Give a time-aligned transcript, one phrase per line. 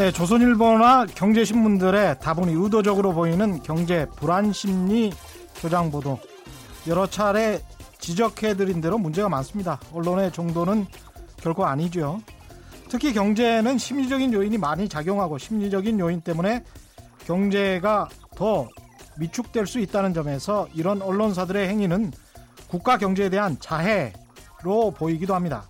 [0.00, 5.12] 네, 조선일보나 경제신문들의 다분히 의도적으로 보이는 경제 불안 심리
[5.52, 6.18] 조장 보도
[6.86, 7.60] 여러 차례
[7.98, 9.78] 지적해드린 대로 문제가 많습니다.
[9.92, 10.86] 언론의 정도는
[11.36, 12.22] 결코 아니죠.
[12.88, 16.64] 특히 경제는 심리적인 요인이 많이 작용하고 심리적인 요인 때문에
[17.26, 18.68] 경제가 더
[19.18, 22.10] 위축될 수 있다는 점에서 이런 언론사들의 행위는
[22.68, 25.64] 국가 경제에 대한 자해로 보이기도 합니다.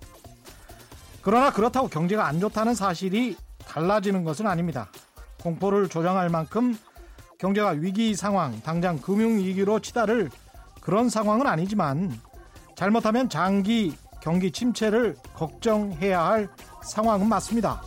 [1.21, 3.35] 그러나 그렇다고 경제가 안 좋다는 사실이
[3.71, 4.89] 달라지는 것은 아닙니다.
[5.41, 6.77] 공포를 조장할 만큼
[7.39, 10.29] 경제가 위기 상황, 당장 금융위기로 치달을
[10.81, 12.11] 그런 상황은 아니지만
[12.75, 16.49] 잘못하면 장기 경기 침체를 걱정해야 할
[16.83, 17.81] 상황은 맞습니다.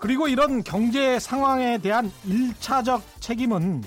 [0.00, 3.84] 그리고 이런 경제 상황에 대한 1차적 책임은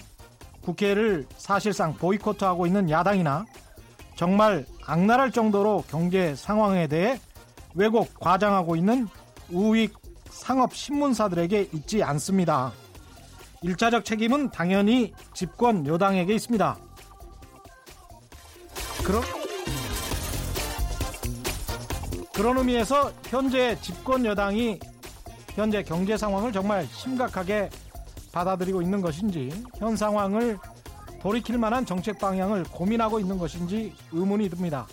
[0.61, 3.45] 국회를 사실상 보이콧하고 있는 야당이나
[4.15, 7.19] 정말 악랄할 정도로 경제 상황에 대해
[7.75, 9.07] 왜곡 과장하고 있는
[9.51, 9.93] 우익
[10.29, 12.71] 상업 신문사들에게 있지 않습니다.
[13.63, 16.77] 1차적 책임은 당연히 집권 여당에게 있습니다.
[19.05, 19.21] 그런
[22.33, 24.79] 그런 의미에서 현재 집권 여당이
[25.51, 27.69] 현재 경제 상황을 정말 심각하게
[28.31, 30.57] 받아들이고 있는 것인지 현 상황을
[31.21, 34.87] 돌이킬 만한 정책 방향을 고민하고 있는 것인지 의문이 듭니다.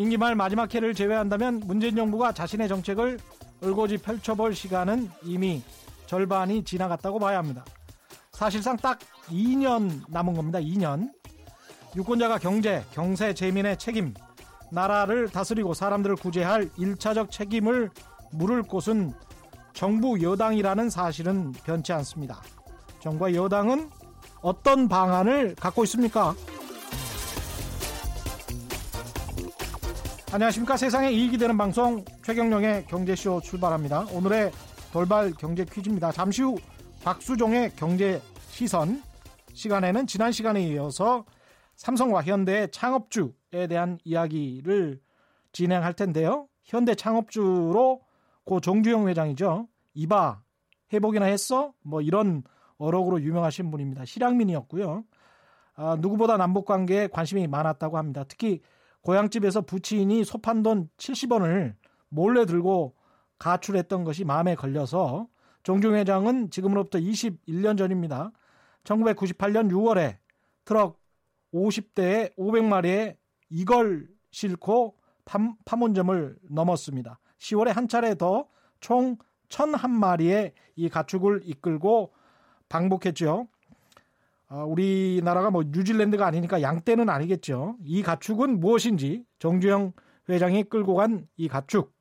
[0.00, 3.18] 임기 말 마지막 해를 제외한다면 문재인 정부가 자신의 정책을
[3.62, 5.62] 얼고지 펼쳐볼 시간은 이미
[6.06, 7.62] 절반이 지나갔다고 봐야 합니다.
[8.32, 10.58] 사실상 딱 2년 남은 겁니다.
[10.58, 11.10] 2년.
[11.94, 14.14] 유권자가 경제, 경세, 재민의 책임,
[14.72, 17.90] 나라를 다스리고 사람들을 구제할 1차적 책임을
[18.32, 19.12] 물을 곳은
[19.74, 22.40] 정부 여당이라는 사실은 변치 않습니다.
[23.00, 23.90] 정부와 여당은
[24.40, 26.34] 어떤 방안을 갖고 있습니까?
[30.32, 30.76] 안녕하십니까.
[30.76, 34.06] 세상에 이익이 되는 방송 최경령의 경제쇼 출발합니다.
[34.12, 34.52] 오늘의
[34.92, 36.12] 돌발 경제 퀴즈입니다.
[36.12, 36.56] 잠시 후
[37.02, 39.02] 박수종의 경제 시선
[39.52, 41.24] 시간에는 지난 시간에 이어서
[41.74, 45.00] 삼성과 현대의 창업주에 대한 이야기를
[45.50, 46.46] 진행할 텐데요.
[46.62, 48.00] 현대 창업주로
[48.44, 49.66] 고 정주영 회장이죠.
[49.94, 50.42] 이봐
[50.92, 51.72] 회복이나 했어?
[51.82, 52.44] 뭐 이런
[52.78, 54.04] 어록으로 유명하신 분입니다.
[54.04, 55.02] 실향민이었고요.
[55.74, 58.22] 아, 누구보다 남북 관계에 관심이 많았다고 합니다.
[58.28, 58.60] 특히
[59.02, 61.74] 고향집에서 부친이 소판돈 70원을
[62.08, 62.94] 몰래 들고
[63.38, 65.28] 가출했던 것이 마음에 걸려서
[65.62, 68.32] 정중 회장은 지금으로부터 21년 전입니다.
[68.84, 70.18] 1998년 6월에
[70.64, 71.00] 트럭
[71.52, 73.16] 50대에 500마리에
[73.48, 77.18] 이걸 싣고 파 문점을 넘었습니다.
[77.38, 78.48] 10월에 한 차례 더
[78.80, 79.16] 총
[79.48, 82.12] 1001마리의 이 가축을 이끌고
[82.68, 83.48] 방북했죠.
[84.52, 87.76] 아, 우리나라가 뭐 뉴질랜드가 아니니까 양떼는 아니겠죠.
[87.84, 89.92] 이 가축은 무엇인지 정주영
[90.28, 91.92] 회장이 끌고 간 이 가축.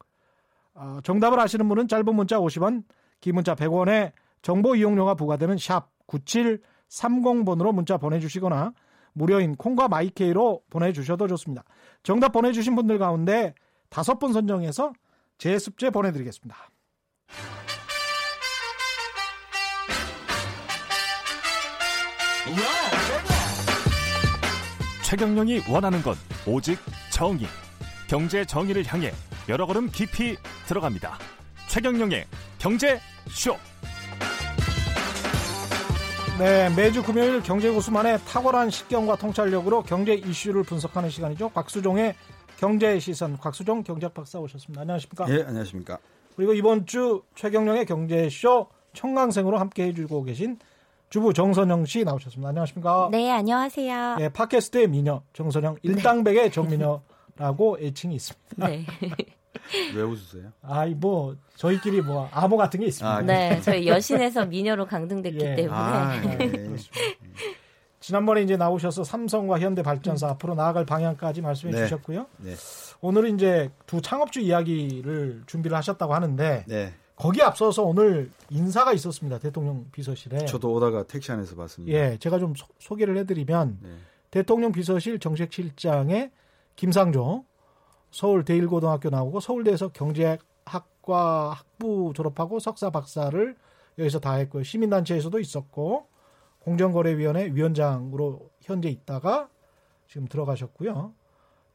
[0.73, 2.83] 아, 정답을 아시는 분은 짧은 문자 50원,
[3.21, 8.73] 긴 문자 100원에 정보 이용료가 부과되는 샵 9730번으로 문자 보내주시거나
[9.13, 11.63] 무료인 콩과 마이케이로 보내주셔도 좋습니다.
[12.01, 13.53] 정답 보내주신 분들 가운데
[13.89, 14.93] 다섯 분 선정해서
[15.37, 16.55] 제습제 보내드리겠습니다.
[25.03, 26.15] 최경령이 원하는 건
[26.45, 26.77] 오직
[27.11, 27.47] 정의.
[28.07, 29.11] 경제 정의를 향해
[29.47, 30.35] 여러 걸음 깊이
[30.67, 31.17] 들어갑니다.
[31.67, 32.25] 최경령의
[32.57, 32.99] 경제
[33.29, 33.55] 쇼.
[36.39, 41.49] 네, 매주 금요일 경제 고수만의 탁월한 식견과 통찰력으로 경제 이슈를 분석하는 시간이죠.
[41.49, 42.15] 곽수종의
[42.57, 44.81] 경제 시선, 곽수종 경제학 박사 오셨습니다.
[44.81, 45.25] 안녕하십니까?
[45.29, 45.97] 예, 안녕하십니까?
[46.35, 50.57] 그리고 이번 주 최경령의 경제 쇼 청강생으로 함께 해주고 계신
[51.09, 52.49] 주부 정선영 씨 나오셨습니다.
[52.49, 53.09] 안녕하십니까?
[53.11, 54.17] 네, 안녕하세요.
[54.17, 58.67] 네, 팟캐스트의 미녀 정선영, 일당백의 정미녀라고 애칭이 있습니다.
[58.67, 58.85] 네.
[59.95, 60.51] 왜 웃으세요?
[60.61, 63.11] 아이 뭐 저희끼리 뭐 암호 같은 게 있습니다.
[63.17, 65.55] 아, 네, 저희 여신에서 미녀로 강등됐기 예.
[65.55, 65.75] 때문에.
[65.75, 66.75] 아, 네.
[67.99, 70.31] 지난번에 이제 나오셔서 삼성과 현대 발전사 음.
[70.31, 71.83] 앞으로 나아갈 방향까지 말씀해 네.
[71.83, 72.27] 주셨고요.
[72.37, 72.53] 네.
[73.01, 76.93] 오늘은 이제 두 창업주 이야기를 준비를 하셨다고 하는데 네.
[77.19, 79.39] 거기에 앞서서 오늘 인사가 있었습니다.
[79.39, 80.45] 대통령 비서실에.
[80.45, 81.93] 저도 오다가 택시 안에서 봤습니다.
[81.93, 83.89] 예, 제가 좀 소, 개를 해드리면 네.
[84.31, 86.31] 대통령 비서실 정책실장의
[86.77, 87.43] 김상조
[88.09, 93.55] 서울 대일고등학교 나오고 서울대에서 경제학과 학부 졸업하고 석사 박사를
[93.97, 94.63] 여기서 다 했고요.
[94.63, 96.07] 시민단체에서도 있었고
[96.59, 99.49] 공정거래위원회 위원장으로 현재 있다가
[100.07, 101.13] 지금 들어가셨고요.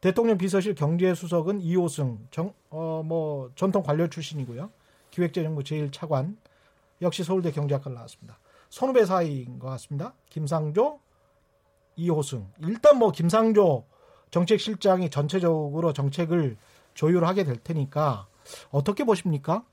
[0.01, 4.71] 대통령 비서실 경제수석은 이호승 정, 어, 뭐 전통 관료 출신이고요.
[5.15, 6.35] 기획재정부 제1차관
[7.01, 8.37] 역시 서울대 경제학과를 나왔습니다.
[8.69, 10.13] 선후배 사이인 것 같습니다.
[10.29, 10.99] 김상조,
[11.95, 12.51] 이호승.
[12.59, 13.85] 일단 뭐 김상조
[14.31, 16.57] 정책실장이 전체적으로 정책을
[16.95, 18.27] 조율하게 될 테니까
[18.71, 19.63] 어떻게 보십니까?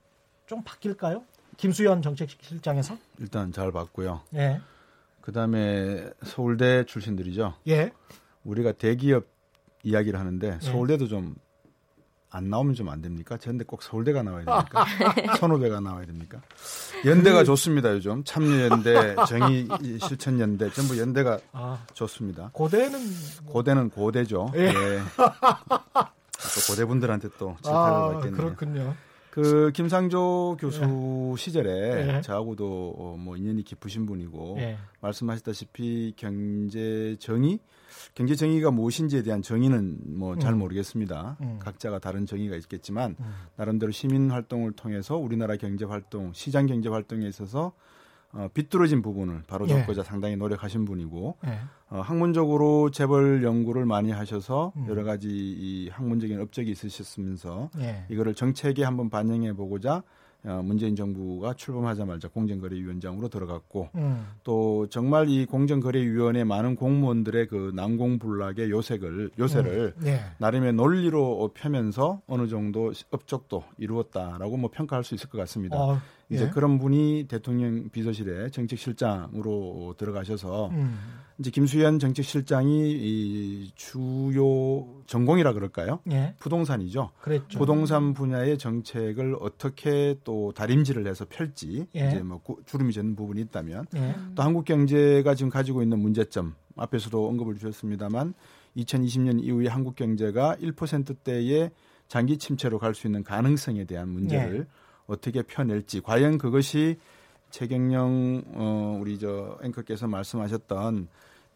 [0.46, 1.24] 좀 바뀔까요?
[1.56, 2.96] 김수현 정책실장에서?
[3.18, 4.20] 일단 잘 봤고요.
[4.34, 4.60] 예.
[5.22, 7.54] 그다음에 서울대 출신들이죠.
[7.66, 7.90] 예.
[8.44, 9.26] 우리가 대기업
[9.82, 10.64] 이야기를 하는데 예.
[10.64, 11.34] 서울대도 좀
[12.32, 13.36] 안 나오면 좀 안 됩니까?
[13.36, 14.84] 저런데 꼭 서울대가 나와야 됩니까?
[15.38, 16.40] 선후배가 나와야 됩니까?
[17.04, 17.44] 연대가 그...
[17.44, 19.68] 좋습니다 요즘 참여연대, 정의
[20.00, 22.50] 실천연대 전부 연대가 아, 좋습니다.
[22.52, 22.98] 고대는
[23.46, 24.50] 고대는 고대죠.
[24.56, 24.68] 예.
[24.68, 25.00] 예.
[25.16, 28.36] 또 고대 분들한테 또 질타를 아, 받겠네요.
[28.36, 28.94] 그렇군요.
[29.30, 31.34] 그 김상조 교수 네.
[31.38, 32.20] 시절에 네.
[32.20, 34.76] 저하고도 어, 뭐 인연이 깊으신 분이고 네.
[35.00, 37.58] 말씀하셨다시피 경제 정의
[38.14, 40.58] 경제 정의가 무엇인지에 대한 정의는 뭐잘 음.
[40.58, 41.36] 모르겠습니다.
[41.40, 41.58] 음.
[41.60, 43.32] 각자가 다른 정의가 있겠지만 음.
[43.56, 47.72] 나름대로 시민 활동을 통해서 우리나라 경제 활동, 시장 경제 활동에 있어서
[48.34, 50.04] 어, 비뚤어진 부분을 바로 잡고자 예.
[50.04, 51.58] 상당히 노력하신 분이고 예.
[51.90, 54.86] 어, 학문적으로 재벌 연구를 많이 하셔서 음.
[54.88, 58.06] 여러 가지 이 학문적인 업적이 있으셨으면서 예.
[58.08, 60.02] 이거를 정책에 한번 반영해 보고자 어,
[60.42, 64.26] 문재인 정부가 출범하자마자 공정거래위원장으로 들어갔고 음.
[64.42, 70.02] 또 정말 이 공정거래위원회 많은 공무원들의 그 난공불락의 요색을 요새를 음.
[70.02, 70.20] 네.
[70.38, 75.76] 나름의 논리로 펴면서 어느 정도 업적도 이루었다라고 뭐 평가할 수 있을 것 같습니다.
[75.76, 75.98] 어, 예.
[76.32, 80.98] 이제 그런 분이 대통령 비서실에 정책실장으로 들어가셔서 음.
[81.38, 86.00] 이제 김수현 정책실장이 이 주요 전공이라 그럴까요?
[86.10, 86.34] 예.
[86.38, 87.10] 부동산이죠.
[87.20, 87.58] 그랬죠.
[87.58, 92.08] 부동산 분야의 정책을 어떻게 또 다림질을 해서 펼지 예.
[92.08, 94.14] 이제 뭐 주름이 젖는 부분이 있다면 예.
[94.34, 98.34] 또 한국 경제가 지금 가지고 있는 문제점 앞에서도 언급을 주셨습니다만
[98.76, 101.70] 2020년 이후에 한국 경제가 1%대의
[102.08, 104.66] 장기 침체로 갈 수 있는 가능성에 대한 문제를 예.
[105.12, 106.98] 어떻게 펴낼지 과연 그것이
[107.50, 111.08] 최경영 어 우리 저 앵커께서 말씀하셨던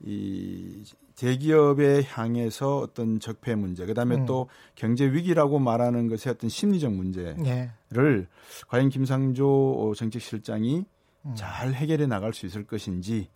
[0.05, 0.85] 이
[1.17, 4.27] 대기업에 향해서 어떤 적폐 문제, 그다음에 음.
[4.27, 8.27] 또 경제 위기라고 말하는 것의 어떤 심리적 문제를 네.
[8.69, 10.85] 과연 김상조 정책실장이
[11.25, 11.35] 음.
[11.35, 13.29] 잘 해결해 나갈 수 있을 것인지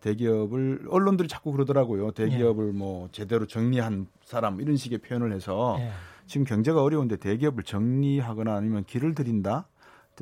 [0.00, 2.12] 대기업을 언론들이 자꾸 그러더라고요.
[2.12, 2.72] 대기업을 네.
[2.72, 5.90] 뭐 제대로 정리한 사람 이런 식의 표현을 해서 네.
[6.30, 9.66] 지금 경제가 어려운데 대기업을 정리하거나 아니면 길을 들인다.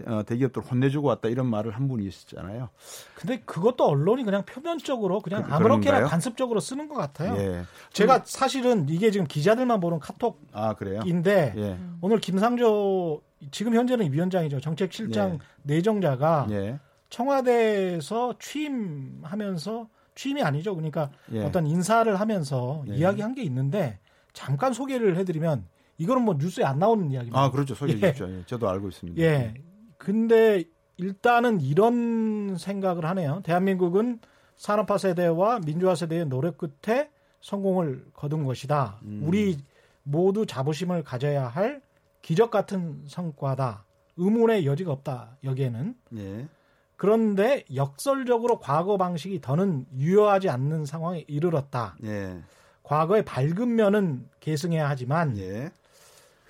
[0.06, 2.70] 어, 대기업들 혼내주고 왔다 이런 말을 한 분이 있었잖아요.
[3.14, 7.36] 근데 그것도 언론이 그냥 표면적으로 그냥 그, 아무렇게나 간섭적으로 쓰는 것 같아요.
[7.36, 7.64] 예.
[7.92, 11.78] 제가 사실은 이게 지금 기자들만 보는 카톡인데 아, 예.
[12.00, 13.20] 오늘 김상조
[13.50, 14.60] 지금 현재는 위원장이죠.
[14.60, 15.38] 정책실장 예.
[15.64, 16.78] 내정자가 예.
[17.10, 20.74] 청와대에서 취임하면서 취임이 아니죠.
[20.74, 21.44] 그러니까 예.
[21.44, 22.94] 어떤 인사를 하면서 예.
[22.94, 23.98] 이야기한 게 있는데
[24.32, 25.66] 잠깐 소개를 해드리면
[25.98, 27.40] 이거는 뭐 뉴스에 안 나오는 이야기입니다.
[27.40, 27.74] 아 그렇죠.
[27.74, 28.28] 소개해 주십시오.
[28.30, 28.44] 예.
[28.46, 29.20] 저도 알고 있습니다.
[29.20, 29.54] 예.
[29.98, 30.64] 근데
[30.96, 33.40] 일단은 이런 생각을 하네요.
[33.44, 34.20] 대한민국은
[34.56, 37.10] 산업화 세대와 민주화 세대의 노력 끝에
[37.40, 39.00] 성공을 거둔 것이다.
[39.02, 39.22] 음.
[39.24, 39.58] 우리
[40.02, 41.82] 모두 자부심을 가져야 할
[42.22, 43.84] 기적 같은 성과다.
[44.16, 45.36] 의문의 여지가 없다.
[45.44, 45.94] 여기에는.
[46.16, 46.48] 예.
[46.96, 51.96] 그런데 역설적으로 과거 방식이 더는 유효하지 않는 상황에 이르렀다.
[52.04, 52.40] 예.
[52.82, 55.70] 과거의 밝은 면은 계승해야 하지만 예.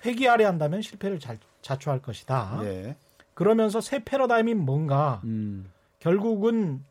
[0.05, 2.59] 회귀하려 한다면 실패를 잘 자초할 것이다.
[2.63, 2.95] 예.
[3.33, 5.71] 그러면서 새 패러다임이 뭔가 음.
[5.99, 6.83] 결국은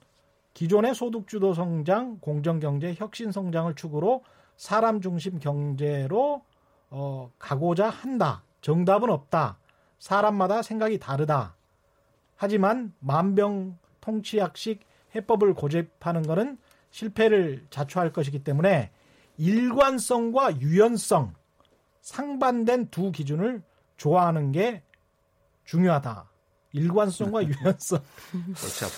[0.54, 4.24] 기존의 소득주도 성장, 공정경제, 혁신 성장을 축으로
[4.56, 6.42] 사람 중심 경제로
[6.90, 8.42] 어, 가고자 한다.
[8.60, 9.58] 정답은 없다.
[9.98, 11.54] 사람마다 생각이 다르다.
[12.36, 14.80] 하지만 만병 통치약식
[15.14, 16.58] 해법을 고집하는 것은
[16.90, 18.90] 실패를 자초할 것이기 때문에
[19.36, 21.34] 일관성과 유연성
[22.00, 23.62] 상반된 두 기준을
[23.96, 24.82] 좋아하는 게
[25.64, 26.24] 중요하다.
[26.72, 27.98] 일관성과 유연성.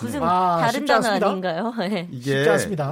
[0.03, 1.73] 무슨 아, 다른 단어 아닌가요?
[1.79, 2.09] 네.
[2.11, 2.45] 이게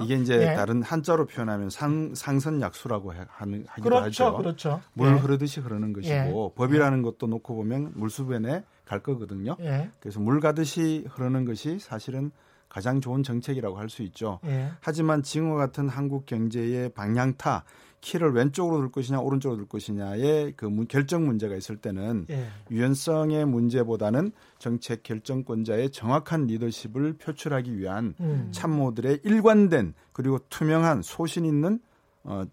[0.04, 0.54] 이게 이제 네.
[0.54, 4.36] 다른 한자로 표현하면 상, 상선약수라고 하는 하기도 그렇죠, 하죠.
[4.36, 4.80] 그렇죠.
[4.94, 5.18] 물 네.
[5.20, 6.54] 흐르듯이 흐르는 것이고 예.
[6.56, 9.56] 법이라는 것도 놓고 보면 물수변에 갈 거거든요.
[9.60, 9.90] 예.
[10.00, 12.30] 그래서 물 가듯이 흐르는 것이 사실은
[12.68, 14.38] 가장 좋은 정책이라고 할 수 있죠.
[14.46, 14.70] 예.
[14.80, 17.64] 하지만 지금과 같은 한국 경제의 방향타
[18.00, 22.46] 키를 왼쪽으로 둘 것이냐 오른쪽으로 둘 것이냐의 그 결정 문제가 있을 때는 예.
[22.70, 28.48] 유연성의 문제보다는 정책 결정권자의 정확한 리더십을 표출하기 위한 음.
[28.52, 31.80] 참모들의 일관된 그리고 투명한 소신 있는
[32.24, 32.44] 어,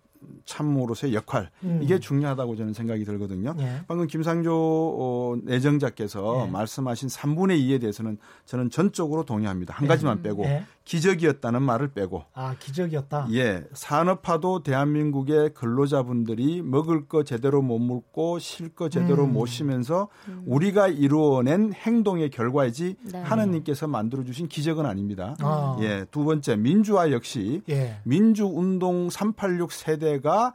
[0.45, 1.79] 참모로서의 역할 음.
[1.81, 3.55] 이게 중요하다고 저는 생각이 들거든요.
[3.59, 3.81] 예.
[3.87, 6.51] 방금 김상조 어, 내정자께서 예.
[6.51, 9.73] 말씀하신 3분의 2에 대해서는 저는 전적으로 동의합니다.
[9.73, 9.87] 한 예.
[9.87, 10.65] 가지만 빼고 예.
[10.85, 13.27] 기적이었다는 말을 빼고 아 기적이었다.
[13.33, 19.33] 예, 산업화도 대한민국의 근로자분들이 먹을 거 제대로 못 먹고 쉴 거 제대로 음.
[19.33, 20.43] 못 쉬면서 음.
[20.45, 23.19] 우리가 이루어낸 행동의 결과이지 네.
[23.19, 25.35] 하나님께서 만들어 주신 기적은 아닙니다.
[25.39, 25.77] 아.
[25.81, 27.97] 예, 두 번째 민주화 역시 예.
[28.03, 30.53] 민주운동 386 세대 가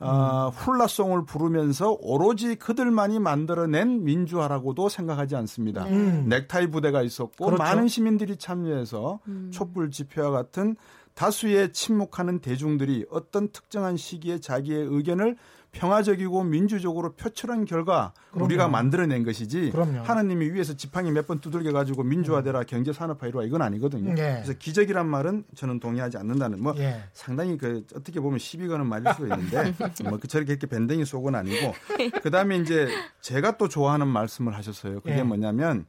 [0.00, 5.84] 어, 훌라송을 부르면서 오로지 그들만이 만들어낸 민주화라고도 생각하지 않습니다.
[5.86, 6.26] 음.
[6.28, 7.62] 넥타이 부대가 있었고 그렇죠.
[7.62, 9.50] 많은 시민들이 참여해서 음.
[9.52, 10.76] 촛불 집회와 같은
[11.14, 15.36] 다수의 침묵하는 대중들이 어떤 특정한 시기에 자기의 의견을
[15.72, 18.44] 평화적이고 민주적으로 표출한 결과 그럼요.
[18.46, 20.00] 우리가 만들어낸 것이지 그럼요.
[20.02, 22.64] 하나님이 위에서 지팡이 몇 번 두들겨 가지고 민주화되라 음.
[22.66, 24.12] 경제 산업화 이루어 이건 아니거든요.
[24.12, 24.14] 예.
[24.42, 27.02] 그래서 기적이란 말은 저는 동의하지 않는다는 뭐 예.
[27.12, 29.74] 상당히 그 어떻게 보면 시비 거는 말일 수가 있는데
[30.08, 31.74] 뭐 저렇게 이렇게 밴댕이 속은 아니고
[32.22, 32.88] 그다음에 이제
[33.20, 35.00] 제가 또 좋아하는 말씀을 하셨어요.
[35.00, 35.22] 그게 예.
[35.22, 35.84] 뭐냐면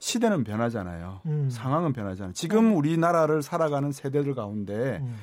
[0.00, 1.22] 시대는 변하잖아요.
[1.24, 1.48] 음.
[1.50, 2.34] 상황은 변하잖아요.
[2.34, 2.74] 지금 네.
[2.74, 5.14] 우리나라를 살아가는 세대들 가운데 음.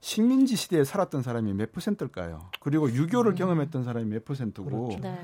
[0.00, 2.50] 식민지 시대에 살았던 사람이 몇 퍼센트일까요?
[2.60, 3.34] 그리고 6.25를 음.
[3.34, 5.00] 경험했던 사람이 몇 퍼센트고 그렇죠.
[5.00, 5.18] 네.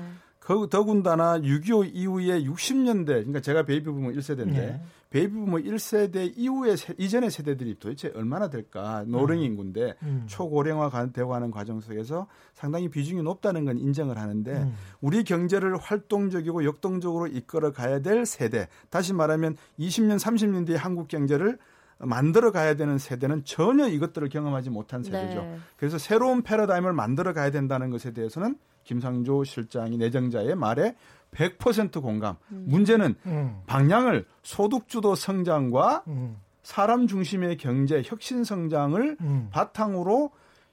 [0.45, 4.81] 그 더군다나 6.25 이후에 60년대 그러니까 제가 베이비 부머 1세대인데 네.
[5.09, 10.07] 베이비 부머 1세대 이후에 세, 이전의 세대들이 도대체 얼마나 될까 노령 인구인데 음.
[10.07, 10.23] 음.
[10.27, 14.75] 초고령화 되고 하는 과정 속에서 상당히 비중이 높다는 건 인정을 하는데 음.
[15.01, 21.57] 우리 경제를 활동적이고 역동적으로 이끌어 가야 될 세대 다시 말하면 20년 30년 뒤에 한국 경제를
[21.99, 25.41] 만들어 가야 되는 세대는 전혀 이것들을 경험하지 못한 세대죠.
[25.41, 25.57] 네.
[25.77, 30.95] 그래서 새로운 패러다임을 만들어 가야 된다는 것에 대해서는 김상조 실장이 내정자의 말에
[31.31, 32.35] 100% 공감.
[32.51, 32.65] 음.
[32.67, 33.61] 문제는 음.
[33.65, 36.37] 방향을 소득주도 성장과 음.
[36.63, 39.49] 사람 중심의 경제 혁신 성장을 음.
[39.51, 40.31] 바탕으로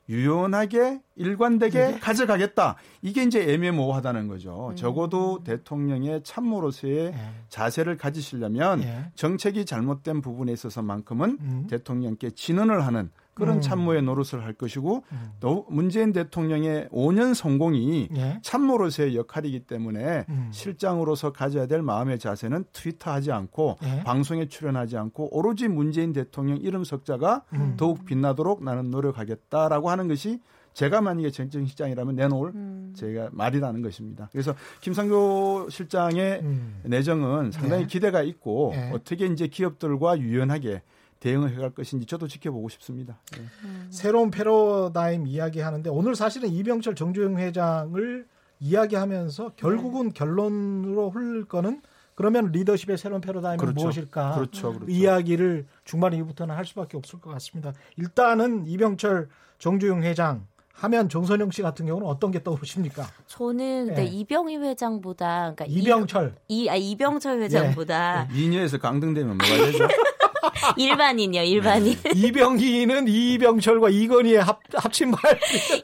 [0.09, 1.99] 유연하게 일관되게 네.
[1.99, 2.76] 가져가겠다.
[3.02, 4.71] 이게 이제 애매모호하다는 거죠.
[4.71, 4.76] 음.
[4.76, 7.30] 적어도 대통령의 참모로서의 네.
[7.49, 9.11] 자세를 가지시려면 네.
[9.14, 11.66] 정책이 잘못된 부분에 있어서만큼은 음.
[11.68, 13.61] 대통령께 진언을 하는 그런 음.
[13.61, 15.33] 참모의 노릇을 할 것이고 음.
[15.41, 18.39] 또 문재인 대통령의 5년 성공이 예.
[18.43, 20.49] 참모로서의 역할이기 때문에 음.
[20.53, 24.03] 실장으로서 가져야 될 마음의 자세는 트위터하지 않고 예.
[24.05, 27.75] 방송에 출연하지 않고 오로지 문재인 대통령 이름 석자가 음.
[27.79, 30.41] 더욱 빛나도록 나는 노력하겠다라고 하는 것이
[30.75, 32.93] 제가 만약에 정책 실장이라면 내놓을 음.
[32.97, 34.29] 제가 말이라는 것입니다.
[34.33, 36.81] 그래서 김상조 실장의 음.
[36.85, 37.89] 내정은 상당히 네.
[37.89, 38.91] 기대가 있고 네.
[38.93, 40.83] 어떻게 이제 기업들과 유연하게
[41.23, 43.21] 대응을 해갈 것인지 저도 지켜보고 싶습니다.
[43.33, 43.43] 네.
[43.64, 43.87] 음.
[43.91, 48.26] 새로운 패러다임 이야기하는데 오늘 사실은 이병철 정주영 회장을
[48.59, 50.14] 이야기하면서 결국은 네.
[50.14, 51.81] 결론으로 흘릴 거는
[52.17, 53.81] 그러면 리더십의 새로운 패러다임은 그렇죠.
[53.81, 54.35] 무엇일까?
[54.35, 54.73] 그렇죠.
[54.73, 54.91] 그렇죠.
[54.91, 57.73] 이야기를 중반 이후부터는 할 수밖에 없을 것 같습니다.
[57.97, 63.07] 일단은 이병철 정주영 회장 하면 정선영 씨 같은 경우는 어떤 게 떠오르십니까?
[63.29, 64.09] 저는 근데 네.
[64.09, 68.35] 이병희 회장보다 그러니까 이병철 이, 아, 이병철 회장보다 네.
[68.35, 69.87] 미녀에서 강등되면 뭐가 되죠?
[70.76, 71.96] 일반인이요, 일반인.
[72.02, 72.11] 네.
[72.14, 75.20] 이병희는 이병철과 이건희의 합, 합친 말.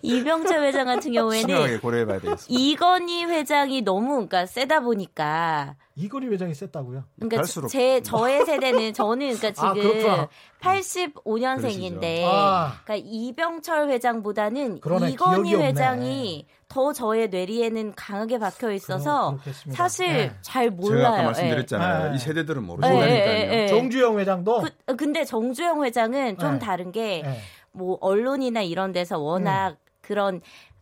[0.02, 2.46] 이병철 회장 같은 경우에는 고려해봐야 되겠습니다.
[2.48, 7.04] 이건희 회장이 너무 그러니까 세다 보니까 이건희 회장이 셌다고요?
[7.18, 10.28] 그러니까 제 저의 세대는 저는 그러니까 아, 지금 아,
[10.60, 12.78] 85년생인데 아.
[12.84, 20.32] 그러니까 이병철 회장보다는 그러네, 이건희 회장이 더 저의 뇌리에는 강하게 박혀 있어서 그렇, 사실 네.
[20.42, 20.98] 잘 몰라요.
[21.02, 22.10] 제가 아까 말씀드렸잖아요.
[22.10, 22.16] 네.
[22.16, 23.00] 이 세대들은 모르니까요.
[23.00, 26.58] 네, 네, 정주영 회장도 그, 근데 정주영 회장은 좀 네.
[26.58, 27.22] 다른 게
[27.78, 29.76] 뭐 언론이나 이런 데서 워낙 음.
[30.00, 30.40] 그런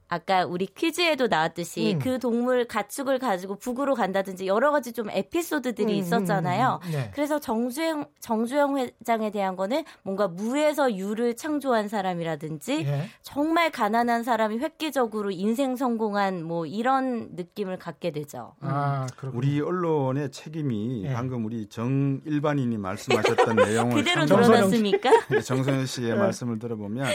[0.08, 1.98] 아까 우리 퀴즈에도 나왔듯이 음.
[1.98, 6.80] 그 동물 가축을 가지고 북으로 간다든지 여러 가지 좀 에피소드들이 음, 음 있었잖아요.
[6.84, 7.10] 음, 음, 네.
[7.12, 13.08] 그래서 정주영 정주영 회장에 대한 거는 뭔가 무에서 유를 창조한 사람이라든지 예.
[13.22, 18.54] 정말 가난한 사람이 획기적으로 인생 성공한 뭐 이런 느낌을 갖게 되죠.
[18.60, 21.12] 아, 우리 언론의 책임이 예.
[21.12, 25.10] 방금 우리 정 일반인이 말씀하셨던 내용을 그대로 드러났습니까?
[25.44, 26.14] 정선현 씨의 예.
[26.14, 27.06] 말씀을 들어보면.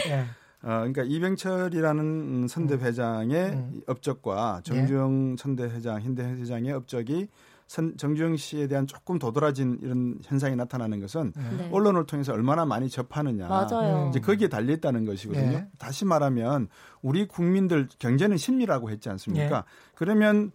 [0.64, 0.68] 예.
[0.68, 3.70] 어, 그러니까 이병철이라는 선대 회장의 음.
[3.74, 3.80] 음.
[3.86, 5.36] 업적과 정주영 예.
[5.38, 7.28] 선대 회장, 현대 회장의 업적이
[7.66, 11.56] 선, 정주영 씨에 대한 조금 도드라진 이런 현상이 나타나는 것은 네.
[11.56, 11.68] 네.
[11.72, 13.48] 언론을 통해서 얼마나 많이 접하느냐.
[13.48, 14.08] 맞아요.
[14.10, 15.50] 이제 거기에 달려 있다는 것이거든요.
[15.50, 15.68] 네.
[15.78, 16.68] 다시 말하면
[17.00, 19.56] 우리 국민들 경제는 심리라고 했지 않습니까?
[19.56, 19.62] 네.
[19.94, 20.52] 그러면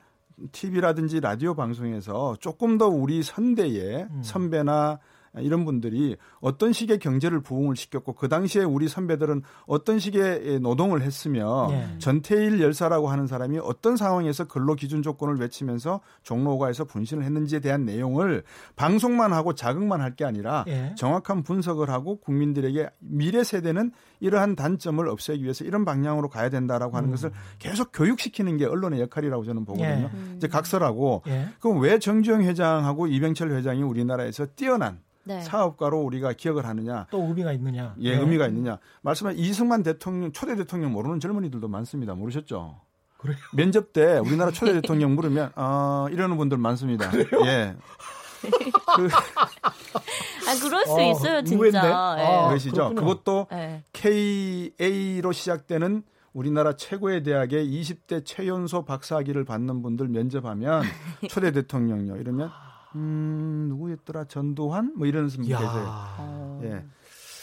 [0.52, 4.22] TV라든지 라디오 방송에서 조금 더 우리 선대의 음.
[4.22, 5.00] 선배나
[5.40, 11.68] 이런 분들이 어떤 식의 경제를 부흥을 시켰고 그 당시에 우리 선배들은 어떤 식의 노동을 했으며
[11.70, 11.88] 네.
[12.00, 18.44] 전태일 열사라고 하는 사람이 어떤 상황에서 근로 기준 조건을 외치면서 종로가에서 분신을 했는지에 대한 내용을
[18.76, 20.96] 방송만 하고 자극만 할 게 아니라 네.
[20.96, 27.10] 정확한 분석을 하고 국민들에게 미래 세대는 이러한 단점을 없애기 위해서 이런 방향으로 가야 된다라고 하는
[27.10, 27.12] 음.
[27.12, 30.10] 것을 계속 교육시키는 게 언론의 역할이라고 저는 보거든요.
[30.14, 30.36] 네.
[30.38, 31.24] 이제 각설하고
[31.60, 35.42] 그럼 왜 정주영 회장하고 이병철 회장이 우리나라에서 뛰어난 네.
[35.42, 37.06] 사업가로 우리가 기억을 하느냐.
[37.12, 37.96] 또 의미가 있느냐.
[38.00, 38.22] 예, 네.
[38.22, 38.80] 의미가 있느냐.
[39.02, 42.16] 말씀한 이승만 대통령, 초대 대통령 모르는 젊은이들도 많습니다.
[42.16, 42.80] 모르셨죠?
[43.18, 43.38] 그래요?
[43.54, 47.10] 면접 때 우리나라 초대 대통령 물으면, 어, 이러는 분들 많습니다.
[47.12, 47.46] 그래요?
[47.46, 47.76] 예.
[48.42, 49.08] 그,
[50.48, 52.16] 아, 그럴 수 어, 있어요, 진짜.
[52.20, 52.24] 예.
[52.24, 52.94] 아, 그러시죠?
[52.96, 53.84] 그것도 네.
[53.94, 56.04] KA로 시작되는
[56.34, 60.84] 우리나라 최고의 대학의 20대 최연소 박사학위를 받는 분들 면접하면
[61.30, 62.52] 초대 대통령요 이러면
[62.96, 65.86] 음 누구였더라 전두환 뭐 이런 분이 계세요.
[66.20, 66.62] 어.
[66.64, 66.84] 예.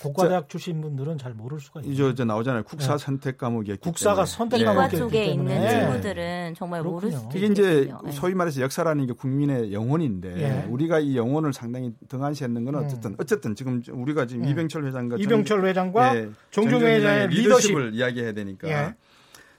[0.09, 1.91] 국가대학 출신 분들은 잘 모를 수가 있죠.
[1.93, 2.65] 이제, 이제 나오잖아요.
[2.65, 2.99] 국사 네.
[2.99, 7.09] 선택 과목이 국사가 선택 과목이 쪽에 있는 친구들은 정말 그렇군요.
[7.09, 8.11] 모를 수 이게 이제 네.
[8.13, 10.67] 소위 말해서 역사라는 게 국민의 영혼인데 예.
[10.69, 12.85] 우리가 이 영혼을 상당히 등한시했는 건 음.
[12.85, 13.17] 어쨌든 음.
[13.19, 14.51] 어쨌든 지금 우리가 지금 예.
[14.51, 17.95] 이병철 회장과 이병철 회장과 예, 정종 회장의 리더십을 리더십.
[17.95, 18.69] 이야기해야 되니까.
[18.69, 18.95] 예.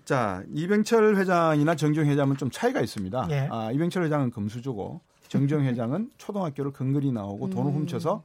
[0.05, 3.27] 자, 이병철 회장이나 정종 회장은 좀 차이가 있습니다.
[3.31, 3.47] 예.
[3.51, 7.75] 아, 이병철 회장은 금수저고 정종 회장은 초등학교를 근거리 나오고 돈을 음.
[7.77, 8.23] 훔쳐서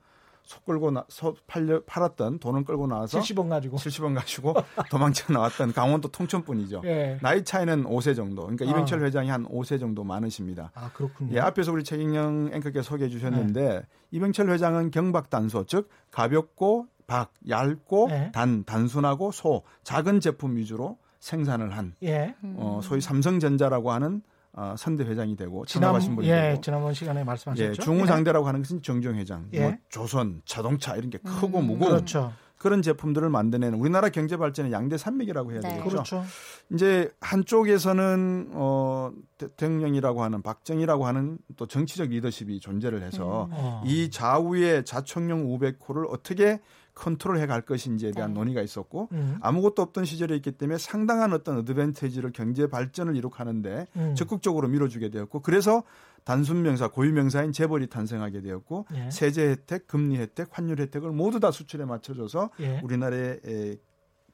[0.51, 4.53] 속 끌고 나, 서 팔려 팔았던 돈을 끌고 나와서 70원 가지고 70원 가지고
[4.91, 6.83] 도망쳐 나왔던 강원도 통천분이죠.
[6.87, 7.19] 예.
[7.23, 8.43] 나이 차이는 5세 정도.
[8.43, 8.69] 그러니까 아.
[8.69, 10.73] 이병철 회장이 한 5세 정도 많으십니다.
[10.75, 11.37] 아 그렇군요.
[11.37, 13.83] 예, 앞에서 우리 최경영 앵커께서 소개해 주셨는데 네.
[14.11, 18.33] 이병철 회장은 경박단소 즉 가볍고 박 얇고 네.
[18.33, 22.35] 단 단순하고 소 작은 제품 위주로 생산을 한 예.
[22.43, 24.21] 어, 소위 삼성전자라고 하는
[24.53, 27.71] 어, 선대 회장이 되고 지난번 분이 예, 되고 지난번 시간에 말씀하셨죠.
[27.71, 29.61] 예, 중후장대라고 하는 것은 정정 회장, 예.
[29.61, 32.33] 뭐 조선, 자동차 이런 게 크고 음, 무거운 그렇죠.
[32.61, 35.69] 그런 제품들을 만드는 우리나라 경제 발전의 양대 산맥이라고 해야 네.
[35.71, 35.89] 되겠죠.
[35.89, 36.25] 그렇죠.
[36.71, 43.51] 이제 한쪽에서는 어 대통령이라고 하는 박정희라고 하는 또 정치적 리더십이 존재를 해서 음.
[43.55, 43.83] 어.
[43.87, 46.61] 이 좌우의 자청령 우백호를 어떻게
[47.01, 48.41] 컨트롤해 갈 것인지에 대한 네.
[48.41, 49.39] 논의가 있었고 음.
[49.41, 54.15] 아무것도 없던 시절에 있기 때문에 상당한 어떤 어드밴티지를 경제 발전을 이룩하는데 음.
[54.15, 55.83] 적극적으로 밀어주게 되었고 그래서
[56.25, 59.11] 단순 명사 고유 명사인 재벌이 탄생하게 되었고 예.
[59.11, 62.81] 세제 혜택, 금리 혜택, 환율 혜택을 모두 다 수출에 맞춰줘서 예.
[62.85, 63.79] 우리나라의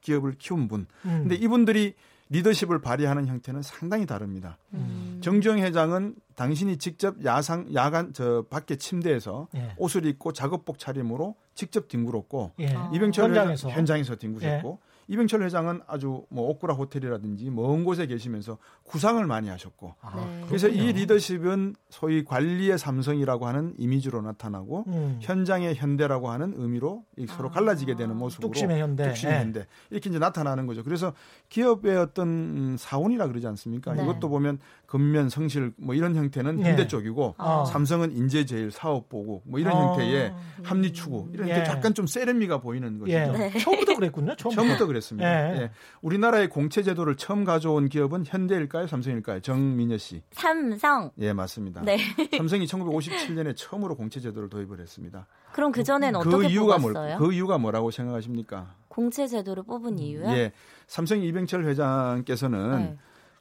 [0.00, 0.86] 기업을 키운 분.
[1.04, 1.20] 음.
[1.22, 1.94] 근데 이분들이
[2.28, 4.58] 리더십을 발휘하는 형태는 상당히 다릅니다.
[4.74, 5.20] 음.
[5.22, 9.74] 정주영 회장은 당신이 직접 야상 야간 저 밖에 침대에서 예.
[9.76, 12.74] 옷을 입고 작업복 차림으로 직접 뒹굴었고 예.
[12.92, 14.85] 이병철 현장에서 현장에서 뒹굴었고 예.
[15.08, 20.44] 이병철 회장은 아주 뭐 오꾸라 호텔이라든지 먼 곳에 계시면서 구상을 많이 하셨고 아, 네.
[20.48, 25.18] 그래서 이 리더십은 소위 관리의 삼성이라고 하는 이미지로 나타나고 음.
[25.20, 27.52] 현장의 현대라고 하는 의미로 서로 아.
[27.52, 29.40] 갈라지게 되는 모습으로 뚝심의 현대, 뚝심의 네.
[29.40, 30.82] 현대 이렇게 이제 나타나는 거죠.
[30.82, 31.12] 그래서
[31.48, 33.94] 기업의 어떤 사원이라 그러지 않습니까?
[33.94, 34.02] 네.
[34.02, 36.86] 이것도 보면 근면 성실 뭐 이런 형태는 현대 예.
[36.88, 37.64] 쪽이고 아.
[37.64, 39.80] 삼성은 인재 제일 사업 보고 뭐 이런 아.
[39.80, 41.64] 형태의 합리 추구 이런 예.
[41.64, 43.12] 약간 좀 세련미가 보이는 거죠.
[43.12, 43.26] 예.
[43.26, 43.58] 네.
[43.58, 44.36] 처음부터 그랬군요.
[44.36, 45.54] 처음부터, 처음부터 그랬 습니다.
[45.54, 45.60] 예.
[45.62, 45.70] 예.
[46.02, 49.40] 우리나라의 공채 제도를 처음 가져온 기업은 현대일까요, 삼성일까요?
[49.40, 50.22] 정민여 씨.
[50.32, 51.10] 삼성.
[51.18, 51.82] 예, 맞습니다.
[51.82, 51.98] 네.
[52.36, 55.26] 삼성이 1957년에 처음으로 공채 제도를 도입을 했습니다.
[55.52, 57.18] 그럼 그 전엔 그 어떻게 이유가 뽑았어요?
[57.18, 58.74] 뭘, 그 이유가 뭐라고 생각하십니까?
[58.88, 60.26] 공채 제도를 뽑은 이유요?
[60.30, 60.52] 예.
[60.86, 62.96] 삼성 이병철 회장께서는 네.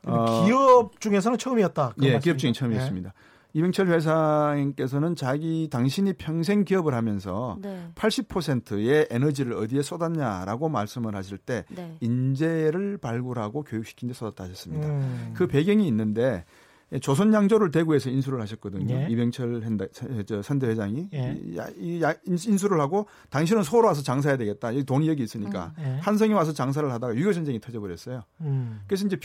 [0.05, 1.95] 어, 기업 중에서는 처음이었다.
[2.03, 3.09] 예, 기업 중에 처음이었습니다.
[3.09, 3.34] 네.
[3.55, 7.87] 이병철 회장께서는 자기 당신이 평생 기업을 하면서 네.
[7.95, 11.95] 80%의 에너지를 어디에 쏟았냐라고 말씀을 하실 때 네.
[12.01, 14.89] 인재를 발굴하고 교육시킨 데 쏟았다 하셨습니다.
[14.89, 15.31] 음.
[15.33, 16.43] 그 배경이 있는데 예,
[17.01, 18.93] 조선 양조를 대구에서 인수를 하셨거든요.
[18.93, 19.07] 예.
[19.09, 19.87] 이병철 현대,
[20.25, 21.37] 저, 선대 회장이 예.
[21.77, 24.71] 이, 야, 인수를 하고 당신은 서울 와서 장사해야 되겠다.
[24.85, 25.83] 돈이 여기 있으니까 음.
[25.83, 25.99] 예.
[26.01, 28.21] 한성이 와서 장사를 하다가 유교 전쟁이 터져버렸어요.
[28.41, 28.81] 음.
[28.87, 29.17] 그래서 이제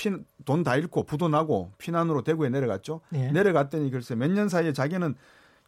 [0.44, 3.02] 돈 다 잃고 부도 나고 피난으로 대구에 내려갔죠.
[3.14, 3.30] 예.
[3.30, 5.14] 내려갔더니 글쎄 몇 년 사이에 자기는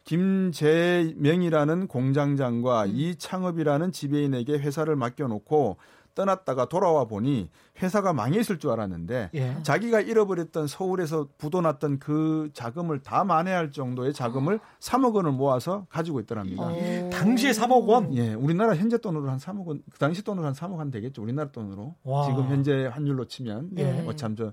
[0.03, 2.91] 김재명이라는 공장장과 음.
[2.93, 5.77] 이창업이라는 지배인에게 회사를 맡겨놓고
[6.15, 7.49] 떠났다가 돌아와 보니
[7.81, 9.57] 회사가 망해 있을 줄 알았는데 예.
[9.63, 16.63] 자기가 잃어버렸던 서울에서 부도났던 그 자금을 다 만회할 정도의 자금을 3억 원을 모아서 가지고 있더랍니다.
[17.09, 18.13] 당시에 3억 원?
[18.15, 21.21] 예, 우리나라 현재 돈으로 한 3억 원, 그 당시 돈으로 한 3억 원 되겠죠.
[21.21, 21.95] 우리나라 돈으로.
[22.03, 22.25] 와.
[22.27, 24.01] 지금 현재 환율로 치면 예.
[24.01, 24.51] 뭐참저 저